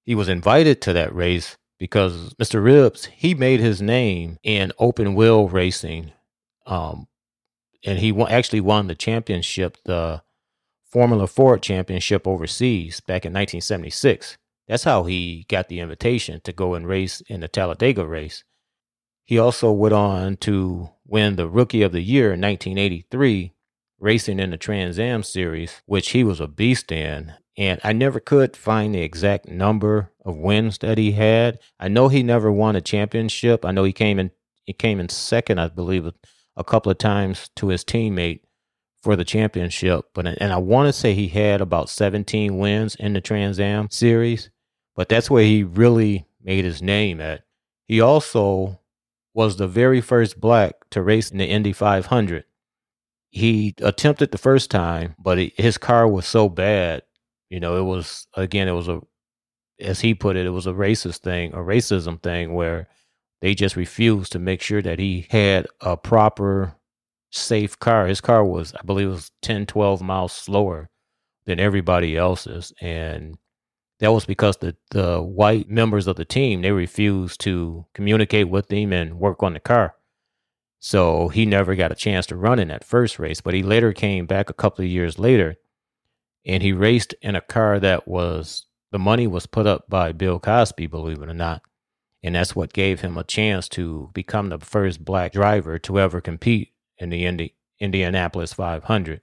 He 0.03 0.15
was 0.15 0.29
invited 0.29 0.81
to 0.81 0.93
that 0.93 1.13
race 1.13 1.57
because 1.77 2.33
Mr. 2.35 2.63
Ribbs 2.63 3.05
he 3.05 3.33
made 3.33 3.59
his 3.59 3.81
name 3.81 4.37
in 4.43 4.71
open 4.79 5.15
wheel 5.15 5.47
racing. 5.47 6.11
Um, 6.65 7.07
and 7.83 7.99
he 7.99 8.19
actually 8.23 8.61
won 8.61 8.87
the 8.87 8.95
championship 8.95 9.77
the 9.85 10.23
Formula 10.83 11.27
Ford 11.27 11.61
Championship 11.61 12.25
overseas 12.25 13.01
back 13.01 13.25
in 13.25 13.33
1976. 13.33 14.37
That's 14.67 14.83
how 14.83 15.03
he 15.03 15.45
got 15.47 15.69
the 15.69 15.79
invitation 15.79 16.41
to 16.43 16.51
go 16.51 16.73
and 16.73 16.87
race 16.87 17.21
in 17.27 17.41
the 17.41 17.47
Talladega 17.47 18.05
race. 18.05 18.43
He 19.23 19.39
also 19.39 19.71
went 19.71 19.93
on 19.93 20.37
to 20.37 20.89
win 21.05 21.35
the 21.35 21.49
Rookie 21.49 21.81
of 21.81 21.91
the 21.91 22.01
Year 22.01 22.33
in 22.33 22.41
1983, 22.41 23.53
racing 23.99 24.39
in 24.39 24.51
the 24.51 24.57
Trans 24.57 24.99
Am 24.99 25.23
Series, 25.23 25.81
which 25.85 26.11
he 26.11 26.23
was 26.23 26.39
a 26.39 26.47
beast 26.47 26.91
in. 26.91 27.33
And 27.57 27.79
I 27.83 27.93
never 27.93 28.19
could 28.19 28.57
find 28.57 28.93
the 28.93 29.01
exact 29.01 29.47
number 29.47 30.11
of 30.23 30.35
wins 30.35 30.77
that 30.79 30.97
he 30.97 31.13
had. 31.13 31.59
I 31.79 31.87
know 31.87 32.07
he 32.07 32.21
never 32.21 32.51
won 32.51 32.75
a 32.75 32.81
championship. 32.81 33.63
I 33.63 33.71
know 33.71 33.83
he 33.83 33.93
came 33.93 34.19
in 34.19 34.31
he 34.65 34.73
came 34.73 34.99
in 34.99 35.09
second, 35.09 35.59
I 35.59 35.67
believe, 35.69 36.11
a 36.57 36.63
couple 36.63 36.91
of 36.91 36.97
times 36.97 37.49
to 37.57 37.67
his 37.67 37.83
teammate 37.83 38.41
for 39.01 39.15
the 39.15 39.23
championship. 39.23 40.05
But 40.13 40.27
and 40.27 40.51
I 40.51 40.57
want 40.57 40.87
to 40.87 40.93
say 40.93 41.13
he 41.13 41.27
had 41.27 41.61
about 41.61 41.89
17 41.89 42.57
wins 42.57 42.95
in 42.95 43.13
the 43.13 43.21
Trans 43.21 43.59
Am 43.59 43.89
series, 43.91 44.49
but 44.95 45.09
that's 45.09 45.29
where 45.29 45.43
he 45.43 45.63
really 45.63 46.25
made 46.41 46.65
his 46.65 46.81
name 46.81 47.19
at. 47.21 47.43
He 47.85 48.01
also 48.01 48.79
was 49.33 49.57
the 49.57 49.67
very 49.67 50.01
first 50.01 50.39
black 50.39 50.89
to 50.91 51.01
race 51.01 51.29
in 51.29 51.37
the 51.37 51.45
Indy 51.45 51.73
500. 51.73 52.45
He 53.29 53.75
attempted 53.81 54.31
the 54.31 54.37
first 54.37 54.71
time, 54.71 55.15
but 55.19 55.37
his 55.57 55.77
car 55.77 56.07
was 56.07 56.25
so 56.25 56.47
bad. 56.47 57.03
You 57.49 57.59
know, 57.59 57.77
it 57.77 57.83
was 57.83 58.27
again, 58.33 58.67
it 58.67 58.71
was 58.71 58.87
a, 58.87 59.01
as 59.79 59.99
he 59.99 60.13
put 60.13 60.37
it, 60.37 60.45
it 60.45 60.51
was 60.51 60.67
a 60.67 60.73
racist 60.73 61.17
thing, 61.19 61.53
a 61.53 61.57
racism 61.57 62.21
thing 62.23 62.53
where 62.53 62.87
they 63.41 63.53
just 63.53 63.75
refused 63.75 64.31
to 64.31 64.39
make 64.39 64.61
sure 64.61 64.81
that 64.81 64.99
he 64.99 65.27
had 65.29 65.67
a 65.81 65.97
proper 65.97 66.75
safe 67.31 67.77
car. 67.77 68.07
His 68.07 68.21
car 68.21 68.43
was, 68.45 68.73
I 68.73 68.83
believe, 68.83 69.09
was 69.09 69.31
10, 69.41 69.65
12 69.65 70.01
miles 70.01 70.31
slower 70.31 70.89
than 71.45 71.59
everybody 71.59 72.15
else's. 72.15 72.73
And 72.81 73.37
that 73.99 74.11
was 74.11 74.25
because 74.25 74.57
the, 74.57 74.75
the 74.91 75.21
white 75.21 75.69
members 75.69 76.07
of 76.07 76.15
the 76.15 76.25
team, 76.25 76.61
they 76.61 76.71
refused 76.71 77.39
to 77.41 77.85
communicate 77.93 78.49
with 78.49 78.71
him 78.71 78.91
and 78.91 79.19
work 79.19 79.41
on 79.41 79.53
the 79.53 79.59
car. 79.59 79.95
So 80.79 81.29
he 81.29 81.45
never 81.45 81.75
got 81.75 81.91
a 81.91 81.95
chance 81.95 82.25
to 82.27 82.35
run 82.35 82.59
in 82.59 82.67
that 82.67 82.83
first 82.83 83.17
race, 83.17 83.41
but 83.41 83.53
he 83.53 83.63
later 83.63 83.93
came 83.93 84.25
back 84.25 84.49
a 84.49 84.53
couple 84.53 84.83
of 84.83 84.91
years 84.91 85.17
later 85.17 85.55
and 86.45 86.61
he 86.61 86.73
raced 86.73 87.15
in 87.21 87.35
a 87.35 87.41
car 87.41 87.79
that 87.79 88.07
was 88.07 88.67
the 88.91 88.99
money 88.99 89.27
was 89.27 89.47
put 89.47 89.65
up 89.65 89.89
by 89.89 90.11
Bill 90.11 90.39
Cosby, 90.39 90.87
believe 90.87 91.21
it 91.21 91.29
or 91.29 91.33
not. 91.33 91.61
And 92.23 92.35
that's 92.35 92.55
what 92.55 92.73
gave 92.73 93.01
him 93.01 93.17
a 93.17 93.23
chance 93.23 93.67
to 93.69 94.09
become 94.13 94.49
the 94.49 94.59
first 94.59 95.03
black 95.03 95.33
driver 95.33 95.79
to 95.79 95.99
ever 95.99 96.21
compete 96.21 96.73
in 96.97 97.09
the 97.09 97.25
Indi- 97.25 97.55
Indianapolis 97.79 98.53
500. 98.53 99.21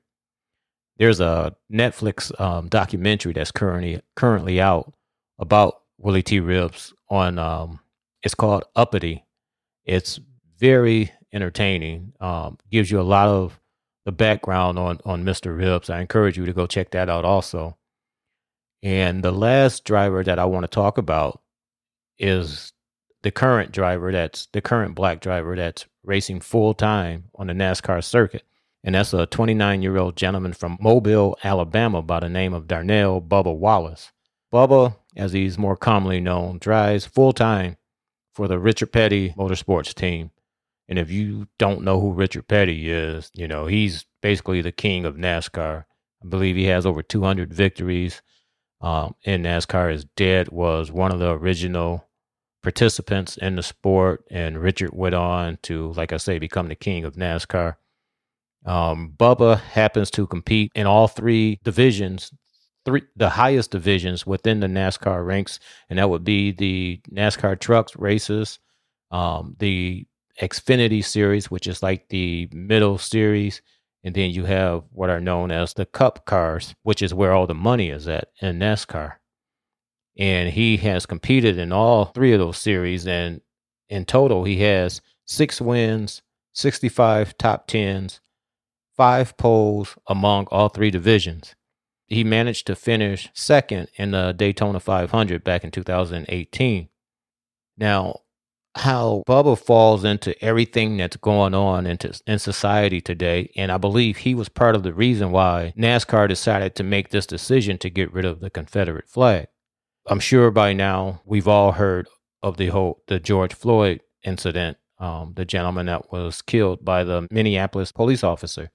There's 0.99 1.21
a 1.21 1.57
Netflix 1.73 2.39
um, 2.41 2.69
documentary 2.69 3.33
that's 3.33 3.51
currently 3.51 4.01
currently 4.15 4.61
out 4.61 4.93
about 5.39 5.83
Willie 5.99 6.23
T. 6.23 6.41
Ribbs 6.41 6.93
on 7.09 7.39
um, 7.39 7.81
it's 8.23 8.35
called 8.35 8.65
Uppity. 8.77 9.25
It's 9.85 10.21
very 10.59 11.11
entertaining. 11.33 12.13
Um, 12.21 12.59
gives 12.71 12.91
you 12.91 13.01
a 13.01 13.03
lot 13.03 13.29
of 13.29 13.59
the 14.05 14.13
background 14.13 14.79
on 14.79 14.99
on 15.05 15.25
Mr. 15.25 15.57
Ribbs. 15.57 15.91
I 15.91 16.01
encourage 16.01 16.37
you 16.37 16.47
to 16.47 16.53
go 16.53 16.67
check 16.67 16.91
that 16.91 17.09
out 17.09 17.25
also. 17.25 17.77
And 18.83 19.23
the 19.23 19.33
last 19.33 19.85
driver 19.85 20.25
that 20.25 20.39
I 20.39 20.45
want 20.45 20.65
to 20.65 20.69
talk 20.69 20.99
about 20.99 21.41
is 22.19 22.73
the 23.23 23.31
current 23.31 23.73
driver 23.73 24.11
that's 24.13 24.49
the 24.53 24.61
current 24.61 24.95
black 24.95 25.21
driver 25.21 25.55
that's 25.57 25.87
racing 26.05 26.41
full 26.41 26.75
time 26.75 27.25
on 27.37 27.47
the 27.47 27.53
NASCAR 27.53 28.03
circuit. 28.03 28.43
And 28.85 28.95
that's 28.95 29.13
a 29.13 29.27
29 29.27 29.83
year 29.83 29.97
old 29.97 30.17
gentleman 30.17 30.53
from 30.53 30.79
Mobile, 30.81 31.37
Alabama 31.45 32.03
by 32.03 32.21
the 32.21 32.29
name 32.29 32.53
of 32.53 32.67
Darnell 32.67 33.21
Bubba 33.21 33.57
Wallace. 33.57 34.13
Bubba, 34.53 34.97
as 35.17 35.33
he's 35.33 35.57
more 35.57 35.77
commonly 35.77 36.21
known, 36.21 36.59
drives 36.59 37.07
full 37.07 37.33
time 37.33 37.77
for 38.35 38.49
the 38.49 38.59
Richard 38.59 38.93
Petty 38.93 39.31
Motorsports 39.37 39.95
team. 39.95 40.31
And 40.89 40.99
if 40.99 41.11
you 41.11 41.47
don't 41.59 41.83
know 41.83 42.01
who 42.01 42.13
Richard 42.13 42.49
Petty 42.49 42.91
is, 42.91 43.31
you 43.35 43.47
know, 43.47 43.67
he's 43.67 44.05
basically 44.21 44.61
the 44.63 44.73
king 44.73 45.05
of 45.05 45.17
NASCAR. 45.17 45.85
I 46.23 46.29
believe 46.29 46.57
he 46.57 46.65
has 46.65 46.85
over 46.85 47.03
200 47.03 47.53
victories 47.53 48.21
um, 48.81 49.15
in 49.23 49.43
NASCAR. 49.43 49.93
His 49.93 50.05
dad 50.17 50.51
was 50.51 50.91
one 50.91 51.13
of 51.13 51.19
the 51.19 51.31
original 51.31 52.09
participants 52.63 53.37
in 53.37 53.57
the 53.57 53.63
sport, 53.63 54.25
and 54.31 54.61
Richard 54.61 54.91
went 54.93 55.15
on 55.15 55.59
to, 55.63 55.93
like 55.93 56.13
I 56.13 56.17
say, 56.17 56.39
become 56.39 56.69
the 56.69 56.75
king 56.75 57.05
of 57.05 57.15
NASCAR. 57.15 57.77
Um, 58.65 59.15
Bubba 59.17 59.61
happens 59.61 60.11
to 60.13 60.27
compete 60.27 60.71
in 60.75 60.87
all 60.87 61.09
three 61.09 61.59
divisions, 61.65 62.33
three 62.85 63.03
the 63.17 63.29
highest 63.29 63.71
divisions 63.71 64.27
within 64.27 64.61
the 64.61 64.69
NASCAR 64.69 65.25
ranks, 65.25 65.59
and 65.91 65.99
that 65.99 66.11
would 66.11 66.25
be 66.25 66.53
the 66.53 67.01
NASCAR 67.11 67.59
trucks 67.59 67.97
races, 67.97 68.59
um, 69.11 69.57
the 69.59 70.07
Xfinity 70.41 71.05
series, 71.05 71.51
which 71.51 71.67
is 71.67 71.83
like 71.83 72.09
the 72.09 72.49
middle 72.53 72.99
series. 72.99 73.63
And 74.05 74.15
then 74.15 74.31
you 74.31 74.45
have 74.45 74.83
what 74.91 75.11
are 75.11 75.21
known 75.21 75.53
as 75.53 75.75
the 75.75 75.87
Cup 75.87 76.25
cars, 76.27 76.75
which 76.83 77.03
is 77.03 77.15
where 77.15 77.33
all 77.33 77.47
the 77.47 77.55
money 77.55 77.91
is 77.91 78.09
at 78.09 78.29
in 78.41 78.59
NASCAR. 78.59 79.15
And 80.19 80.51
he 80.51 80.77
has 80.79 81.07
competed 81.07 81.59
in 81.59 81.73
all 81.73 82.07
three 82.07 82.33
of 82.33 82.41
those 82.41 82.59
series. 82.59 83.07
And 83.07 83.41
in 83.89 84.05
total, 84.05 84.45
he 84.45 84.61
has 84.63 85.01
six 85.25 85.61
wins, 85.61 86.23
65 86.53 87.39
top 87.39 87.67
tens, 87.67 88.21
five 88.97 89.37
poles 89.37 89.97
among 90.07 90.47
all 90.51 90.69
three 90.69 90.91
divisions. 90.91 91.55
He 92.07 92.25
managed 92.25 92.67
to 92.67 92.77
finish 92.77 93.31
second 93.33 93.89
in 93.97 94.11
the 94.11 94.33
Daytona 94.33 94.81
500 94.81 95.43
back 95.43 95.65
in 95.65 95.71
2018. 95.71 96.89
Now, 97.79 98.21
how 98.75 99.23
Bubba 99.27 99.59
falls 99.59 100.05
into 100.05 100.41
everything 100.43 100.97
that's 100.97 101.17
going 101.17 101.55
on 101.55 101.87
into, 101.87 102.19
in 102.27 102.39
society 102.39 103.01
today. 103.01 103.51
And 103.57 103.71
I 103.71 103.77
believe 103.77 104.19
he 104.19 104.35
was 104.35 104.49
part 104.49 104.75
of 104.75 104.83
the 104.83 104.95
reason 104.95 105.31
why 105.31 105.75
NASCAR 105.77 106.29
decided 106.29 106.75
to 106.77 106.83
make 106.83 107.11
this 107.11 107.27
decision 107.27 107.79
to 107.79 107.91
get 107.91 108.13
rid 108.13 108.25
of 108.25 108.41
the 108.41 108.51
Confederate 108.51 109.09
flag. 109.09 109.49
I'm 110.07 110.21
sure 110.21 110.51
by 110.51 110.73
now 110.73 111.21
we've 111.25 111.49
all 111.49 111.73
heard 111.73 112.09
of 112.43 112.57
the 112.57 112.69
whole 112.69 113.03
the 113.07 113.21
George 113.21 113.55
Floyd 113.55 114.01
incident, 114.25 114.79
um, 114.99 115.35
the 115.37 115.45
gentleman 115.45 115.87
that 115.87 116.11
was 116.11 116.43
killed 116.43 116.85
by 116.85 117.05
the 117.05 117.29
Minneapolis 117.31 117.93
police 117.93 118.25
officer, 118.25 118.71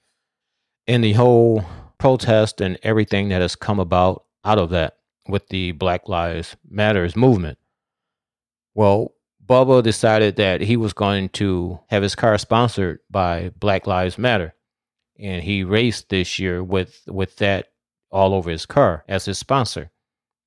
and 0.88 1.04
the 1.04 1.14
whole 1.14 1.66
protest 1.98 2.62
and 2.62 2.80
everything 2.84 3.30
that 3.30 3.42
has 3.42 3.56
come 3.56 3.80
about 3.80 4.26
out 4.46 4.58
of 4.58 4.70
that 4.70 4.98
with 5.28 5.48
the 5.50 5.74
Black 5.74 6.08
Lives 6.08 6.56
Matters 6.70 7.16
movement. 7.16 7.58
Well, 8.74 9.14
Bubba 9.46 9.82
decided 9.82 10.36
that 10.36 10.62
he 10.62 10.78
was 10.78 10.94
going 10.94 11.30
to 11.30 11.80
have 11.88 12.04
his 12.04 12.16
car 12.16 12.38
sponsored 12.38 13.00
by 13.10 13.52
Black 13.58 13.88
Lives 13.88 14.18
Matter. 14.18 14.54
And 15.20 15.44
he 15.44 15.64
raced 15.64 16.10
this 16.10 16.38
year 16.38 16.64
with 16.64 17.02
with 17.08 17.38
that 17.38 17.70
all 18.12 18.34
over 18.34 18.52
his 18.52 18.66
car 18.66 19.04
as 19.08 19.26
his 19.26 19.40
sponsor. 19.40 19.90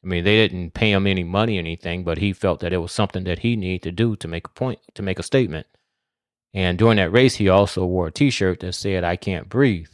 I 0.02 0.06
mean, 0.06 0.24
they 0.24 0.36
didn't 0.36 0.72
pay 0.72 0.92
him 0.92 1.06
any 1.06 1.24
money 1.24 1.56
or 1.56 1.60
anything, 1.60 2.04
but 2.04 2.18
he 2.18 2.32
felt 2.32 2.60
that 2.60 2.72
it 2.72 2.78
was 2.78 2.92
something 2.92 3.24
that 3.24 3.40
he 3.40 3.56
needed 3.56 3.82
to 3.82 3.92
do 3.92 4.16
to 4.16 4.28
make 4.28 4.46
a 4.46 4.50
point, 4.50 4.78
to 4.94 5.02
make 5.02 5.18
a 5.18 5.24
statement. 5.24 5.66
And 6.54 6.78
during 6.78 6.96
that 6.96 7.12
race, 7.12 7.36
he 7.36 7.48
also 7.48 7.84
wore 7.84 8.06
a 8.06 8.12
T-shirt 8.12 8.60
that 8.60 8.74
said 8.74 9.04
"I 9.04 9.16
can't 9.16 9.48
breathe." 9.48 9.90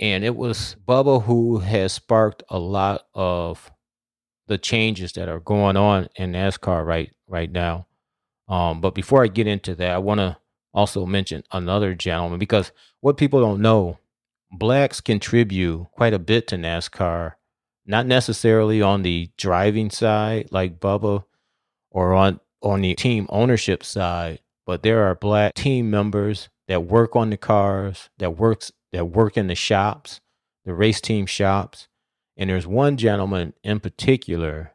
And 0.00 0.24
it 0.24 0.34
was 0.34 0.76
Bubba 0.88 1.24
who 1.24 1.58
has 1.58 1.92
sparked 1.92 2.42
a 2.48 2.58
lot 2.58 3.02
of 3.14 3.70
the 4.48 4.56
changes 4.56 5.12
that 5.12 5.28
are 5.28 5.38
going 5.38 5.76
on 5.76 6.08
in 6.16 6.32
NASCAR 6.32 6.84
right 6.84 7.12
right 7.28 7.52
now. 7.52 7.86
Um, 8.48 8.80
but 8.80 8.94
before 8.94 9.22
I 9.22 9.28
get 9.28 9.46
into 9.46 9.74
that, 9.76 9.90
I 9.92 9.98
want 9.98 10.18
to 10.18 10.38
also 10.72 11.04
mention 11.04 11.44
another 11.52 11.94
gentleman 11.94 12.38
because 12.38 12.72
what 13.00 13.18
people 13.18 13.40
don't 13.40 13.60
know, 13.60 13.98
blacks 14.50 15.00
contribute 15.00 15.86
quite 15.92 16.14
a 16.14 16.18
bit 16.18 16.48
to 16.48 16.56
NASCAR, 16.56 17.34
not 17.86 18.06
necessarily 18.06 18.80
on 18.80 19.02
the 19.02 19.30
driving 19.36 19.90
side 19.90 20.48
like 20.50 20.80
Bubba 20.80 21.24
or 21.90 22.14
on 22.14 22.40
on 22.62 22.80
the 22.80 22.94
team 22.94 23.26
ownership 23.28 23.84
side, 23.84 24.40
but 24.64 24.82
there 24.82 25.04
are 25.04 25.14
black 25.14 25.54
team 25.54 25.90
members 25.90 26.48
that 26.68 26.84
work 26.84 27.16
on 27.16 27.30
the 27.30 27.36
cars, 27.36 28.08
that 28.18 28.38
works 28.38 28.72
that 28.92 29.06
work 29.06 29.36
in 29.36 29.46
the 29.46 29.54
shops, 29.54 30.20
the 30.64 30.74
race 30.74 31.00
team 31.00 31.26
shops, 31.26 31.88
and 32.36 32.50
there's 32.50 32.66
one 32.66 32.96
gentleman 32.96 33.54
in 33.62 33.80
particular 33.80 34.72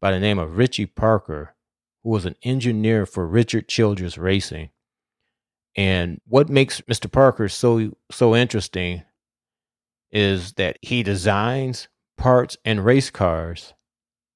by 0.00 0.10
the 0.10 0.20
name 0.20 0.38
of 0.38 0.56
Richie 0.56 0.86
Parker, 0.86 1.54
who 2.02 2.10
was 2.10 2.24
an 2.24 2.36
engineer 2.42 3.06
for 3.06 3.26
Richard 3.26 3.68
Childress 3.68 4.18
Racing. 4.18 4.70
And 5.76 6.20
what 6.26 6.48
makes 6.48 6.80
Mr. 6.82 7.10
Parker 7.10 7.48
so 7.48 7.92
so 8.10 8.34
interesting 8.34 9.02
is 10.10 10.54
that 10.54 10.78
he 10.82 11.02
designs 11.02 11.88
parts 12.18 12.56
and 12.64 12.84
race 12.84 13.10
cars 13.10 13.72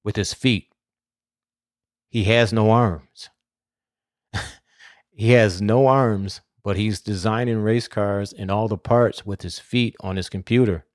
with 0.03 0.15
his 0.15 0.33
feet. 0.33 0.69
He 2.09 2.23
has 2.25 2.51
no 2.51 2.71
arms. 2.71 3.29
he 5.11 5.31
has 5.31 5.61
no 5.61 5.87
arms, 5.87 6.41
but 6.67 6.75
he's 6.75 6.99
designing 6.99 7.59
race 7.59 7.87
cars 7.87 8.33
and 8.33 8.51
all 8.51 8.67
the 8.67 8.77
parts 8.77 9.25
with 9.25 9.41
his 9.41 9.57
feet 9.57 9.95
on 10.01 10.17
his 10.17 10.27
computer 10.27 10.85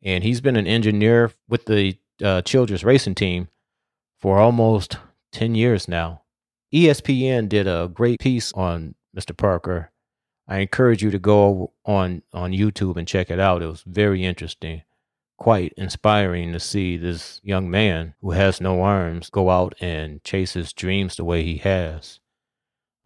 and 0.00 0.22
he's 0.22 0.40
been 0.40 0.54
an 0.54 0.68
engineer 0.68 1.32
with 1.48 1.64
the 1.64 1.98
uh, 2.22 2.40
Racing 2.84 3.16
Team 3.16 3.48
for 4.20 4.38
almost 4.38 4.98
10 5.32 5.56
years 5.56 5.88
now. 5.88 6.22
ESPN 6.72 7.48
did 7.48 7.66
a 7.66 7.90
great 7.92 8.20
piece 8.20 8.52
on 8.52 8.94
Mr. 9.16 9.36
Parker. 9.36 9.90
I 10.46 10.58
encourage 10.58 11.02
you 11.02 11.10
to 11.10 11.18
go 11.18 11.72
on 11.84 12.22
on 12.32 12.52
YouTube 12.52 12.96
and 12.96 13.08
check 13.08 13.28
it 13.28 13.40
out. 13.40 13.62
It 13.62 13.66
was 13.66 13.82
very 13.82 14.24
interesting, 14.24 14.82
quite 15.36 15.72
inspiring 15.76 16.52
to 16.52 16.60
see 16.60 16.96
this 16.96 17.40
young 17.42 17.68
man 17.68 18.14
who 18.20 18.30
has 18.30 18.60
no 18.60 18.82
arms 18.82 19.30
go 19.30 19.50
out 19.50 19.74
and 19.80 20.22
chase 20.22 20.52
his 20.52 20.72
dreams 20.72 21.16
the 21.16 21.24
way 21.24 21.42
he 21.42 21.56
has. 21.56 22.20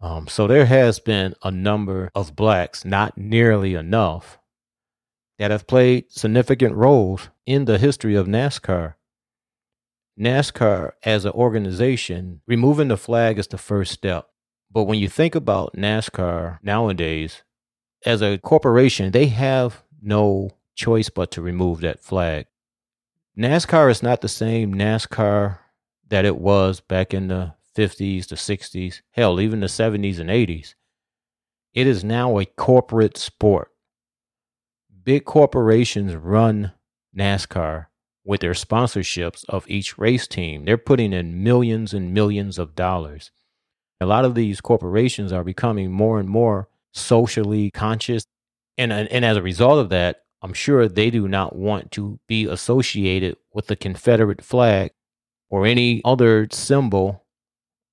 Um, 0.01 0.27
so 0.27 0.47
there 0.47 0.65
has 0.65 0.99
been 0.99 1.35
a 1.43 1.51
number 1.51 2.09
of 2.15 2.35
blacks, 2.35 2.83
not 2.83 3.17
nearly 3.17 3.75
enough, 3.75 4.39
that 5.37 5.51
have 5.51 5.67
played 5.67 6.11
significant 6.11 6.75
roles 6.75 7.29
in 7.45 7.65
the 7.65 7.77
history 7.77 8.15
of 8.15 8.27
NASCAR. 8.27 8.95
NASCAR 10.19 10.91
as 11.03 11.25
an 11.25 11.31
organization, 11.31 12.41
removing 12.47 12.87
the 12.87 12.97
flag 12.97 13.37
is 13.37 13.47
the 13.47 13.57
first 13.57 13.91
step. 13.91 14.27
But 14.71 14.83
when 14.83 14.99
you 14.99 15.07
think 15.07 15.35
about 15.35 15.75
NASCAR 15.75 16.59
nowadays, 16.63 17.43
as 18.05 18.21
a 18.21 18.39
corporation, 18.39 19.11
they 19.11 19.27
have 19.27 19.83
no 20.01 20.49
choice 20.75 21.09
but 21.09 21.29
to 21.31 21.41
remove 21.41 21.81
that 21.81 21.99
flag. 21.99 22.47
NASCAR 23.37 23.91
is 23.91 24.01
not 24.01 24.21
the 24.21 24.27
same 24.27 24.73
NASCAR 24.73 25.59
that 26.09 26.25
it 26.25 26.37
was 26.37 26.79
back 26.81 27.13
in 27.13 27.27
the 27.27 27.53
50s, 27.75 28.27
the 28.27 28.35
60s, 28.35 29.01
hell, 29.11 29.39
even 29.39 29.59
the 29.59 29.67
70s 29.67 30.19
and 30.19 30.29
80s. 30.29 30.75
It 31.73 31.87
is 31.87 32.03
now 32.03 32.37
a 32.37 32.45
corporate 32.45 33.17
sport 33.17 33.71
big 35.03 35.25
corporations 35.25 36.15
run 36.15 36.71
NASCAR 37.17 37.87
with 38.23 38.41
their 38.41 38.53
sponsorships 38.53 39.43
of 39.49 39.67
each 39.67 39.97
race 39.97 40.27
team. 40.27 40.65
They're 40.65 40.77
putting 40.77 41.13
in 41.13 41.43
millions 41.43 41.93
and 41.93 42.13
millions 42.13 42.59
of 42.59 42.75
dollars. 42.75 43.31
A 43.99 44.05
lot 44.05 44.25
of 44.25 44.35
these 44.35 44.61
corporations 44.61 45.31
are 45.31 45.43
becoming 45.43 45.91
more 45.91 46.19
and 46.19 46.29
more 46.29 46.69
socially 46.93 47.71
conscious. 47.71 48.25
And, 48.77 48.91
and 48.91 49.25
as 49.25 49.37
a 49.37 49.41
result 49.41 49.79
of 49.79 49.89
that, 49.89 50.23
I'm 50.41 50.53
sure 50.53 50.87
they 50.87 51.11
do 51.11 51.27
not 51.27 51.55
want 51.55 51.91
to 51.91 52.19
be 52.27 52.45
associated 52.45 53.37
with 53.53 53.67
the 53.67 53.75
Confederate 53.75 54.43
flag 54.43 54.91
or 55.49 55.65
any 55.65 56.01
other 56.03 56.47
symbol 56.51 57.20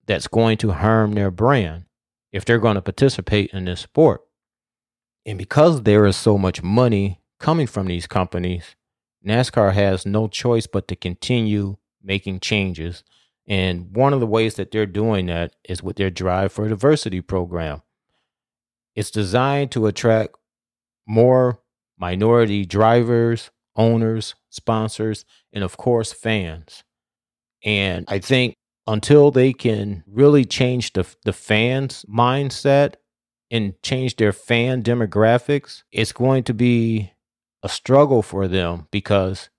that's 0.08 0.26
going 0.26 0.56
to 0.58 0.72
harm 0.72 1.12
their 1.12 1.30
brand 1.30 1.84
if 2.32 2.44
they're 2.44 2.58
going 2.58 2.74
to 2.74 2.82
participate 2.82 3.50
in 3.52 3.66
this 3.66 3.82
sport. 3.82 4.22
And 5.24 5.38
because 5.38 5.82
there 5.82 6.06
is 6.06 6.16
so 6.16 6.38
much 6.38 6.62
money 6.62 7.20
coming 7.38 7.66
from 7.66 7.86
these 7.86 8.06
companies, 8.06 8.74
NASCAR 9.24 9.74
has 9.74 10.06
no 10.06 10.26
choice 10.26 10.66
but 10.66 10.88
to 10.88 10.96
continue 10.96 11.76
making 12.02 12.40
changes. 12.40 13.04
And 13.46 13.94
one 13.94 14.12
of 14.12 14.20
the 14.20 14.26
ways 14.26 14.54
that 14.54 14.70
they're 14.70 14.86
doing 14.86 15.26
that 15.26 15.54
is 15.68 15.82
with 15.82 15.96
their 15.96 16.10
Drive 16.10 16.52
for 16.52 16.68
Diversity 16.68 17.20
program. 17.20 17.82
It's 18.94 19.10
designed 19.10 19.70
to 19.72 19.86
attract 19.86 20.36
more 21.06 21.60
minority 21.98 22.64
drivers, 22.64 23.50
owners, 23.76 24.34
sponsors, 24.48 25.24
and 25.52 25.62
of 25.62 25.76
course, 25.76 26.12
fans. 26.12 26.82
And 27.62 28.04
I 28.08 28.18
think 28.18 28.54
until 28.88 29.30
they 29.30 29.52
can 29.52 30.02
really 30.06 30.46
change 30.46 30.94
the, 30.94 31.06
the 31.24 31.32
fans' 31.32 32.06
mindset 32.08 32.94
and 33.50 33.80
change 33.82 34.16
their 34.16 34.32
fan 34.32 34.82
demographics, 34.82 35.82
it's 35.92 36.12
going 36.12 36.42
to 36.42 36.54
be 36.54 37.12
a 37.62 37.68
struggle 37.68 38.22
for 38.22 38.48
them 38.48 38.88
because 38.90 39.50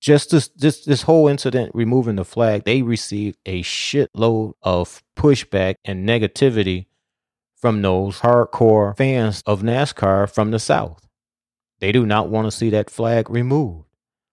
just 0.00 0.30
this 0.30 0.48
this 0.48 0.84
this 0.84 1.02
whole 1.02 1.28
incident 1.28 1.72
removing 1.74 2.16
the 2.16 2.24
flag, 2.24 2.64
they 2.64 2.82
received 2.82 3.38
a 3.46 3.62
shitload 3.62 4.54
of 4.62 5.02
pushback 5.16 5.76
and 5.84 6.08
negativity 6.08 6.86
from 7.56 7.82
those 7.82 8.20
hardcore 8.20 8.96
fans 8.96 9.42
of 9.46 9.62
NASCAR 9.62 10.30
from 10.30 10.50
the 10.50 10.58
South. 10.58 11.06
They 11.80 11.92
do 11.92 12.06
not 12.06 12.28
want 12.28 12.46
to 12.46 12.50
see 12.50 12.70
that 12.70 12.90
flag 12.90 13.28
removed 13.28 13.86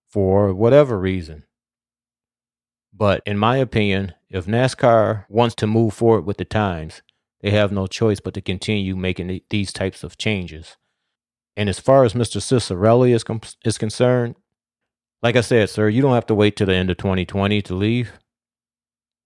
for 0.08 0.54
whatever 0.54 0.98
reason. 0.98 1.44
But 2.94 3.24
in 3.26 3.38
my 3.38 3.58
opinion, 3.58 4.14
if 4.32 4.46
NASCAR 4.46 5.26
wants 5.28 5.56
to 5.56 5.68
move 5.68 5.94
forward 5.94 6.26
with 6.26 6.38
the 6.38 6.46
times, 6.46 7.02
they 7.42 7.52
have 7.52 7.72
no 7.72 7.86
choice 7.86 8.22
but 8.22 8.34
to 8.36 8.42
continue 8.42 8.96
making 8.96 9.42
these 9.50 9.74
types 9.74 10.04
of 10.04 10.18
changes. 10.18 10.78
And 11.58 11.68
as 11.68 11.80
far 11.80 12.06
as 12.06 12.14
Mr. 12.14 12.38
Ciccarelli 12.38 13.14
is, 13.14 13.26
com- 13.26 13.42
is 13.66 13.78
concerned, 13.78 14.36
like 15.22 15.36
I 15.36 15.42
said, 15.42 15.70
sir, 15.70 15.90
you 15.90 16.02
don't 16.02 16.14
have 16.14 16.26
to 16.28 16.36
wait 16.36 16.56
till 16.56 16.68
the 16.68 16.74
end 16.74 16.90
of 16.90 16.98
2020 16.98 17.62
to 17.64 17.76
leave. 17.76 18.14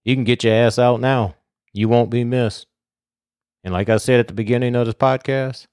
You 0.04 0.16
can 0.16 0.24
get 0.24 0.44
your 0.44 0.56
ass 0.56 0.80
out 0.80 1.00
now. 1.00 1.36
You 1.72 1.88
won't 1.88 2.10
be 2.10 2.24
missed. 2.24 2.66
And 3.64 3.74
like 3.74 3.90
I 3.90 3.98
said 3.98 4.20
at 4.20 4.28
the 4.28 4.34
beginning 4.34 4.76
of 4.76 4.88
this 4.88 4.96
podcast, 4.96 5.68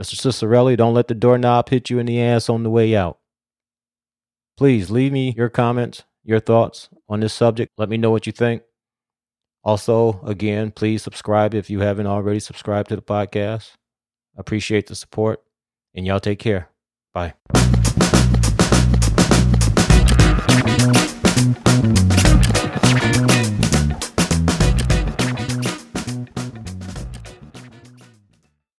Mr. 0.00 0.14
Ciccarelli, 0.14 0.76
don't 0.76 0.94
let 0.94 1.08
the 1.08 1.14
doorknob 1.14 1.68
hit 1.68 1.90
you 1.90 1.98
in 1.98 2.06
the 2.06 2.20
ass 2.20 2.48
on 2.48 2.62
the 2.62 2.70
way 2.70 2.96
out. 2.96 3.18
Please 4.56 4.90
leave 4.90 5.12
me 5.12 5.34
your 5.36 5.48
comments, 5.48 6.04
your 6.24 6.40
thoughts 6.40 6.88
on 7.08 7.20
this 7.20 7.32
subject. 7.32 7.72
Let 7.76 7.88
me 7.88 7.96
know 7.96 8.10
what 8.10 8.26
you 8.26 8.32
think. 8.32 8.62
Also, 9.62 10.20
again, 10.24 10.70
please 10.70 11.02
subscribe 11.02 11.54
if 11.54 11.70
you 11.70 11.80
haven't 11.80 12.06
already 12.06 12.40
subscribed 12.40 12.88
to 12.90 12.96
the 12.96 13.02
podcast. 13.02 13.72
Appreciate 14.36 14.88
the 14.88 14.94
support, 14.94 15.42
and 15.94 16.06
y'all 16.06 16.20
take 16.20 16.38
care. 16.38 16.68
Bye. 17.12 17.34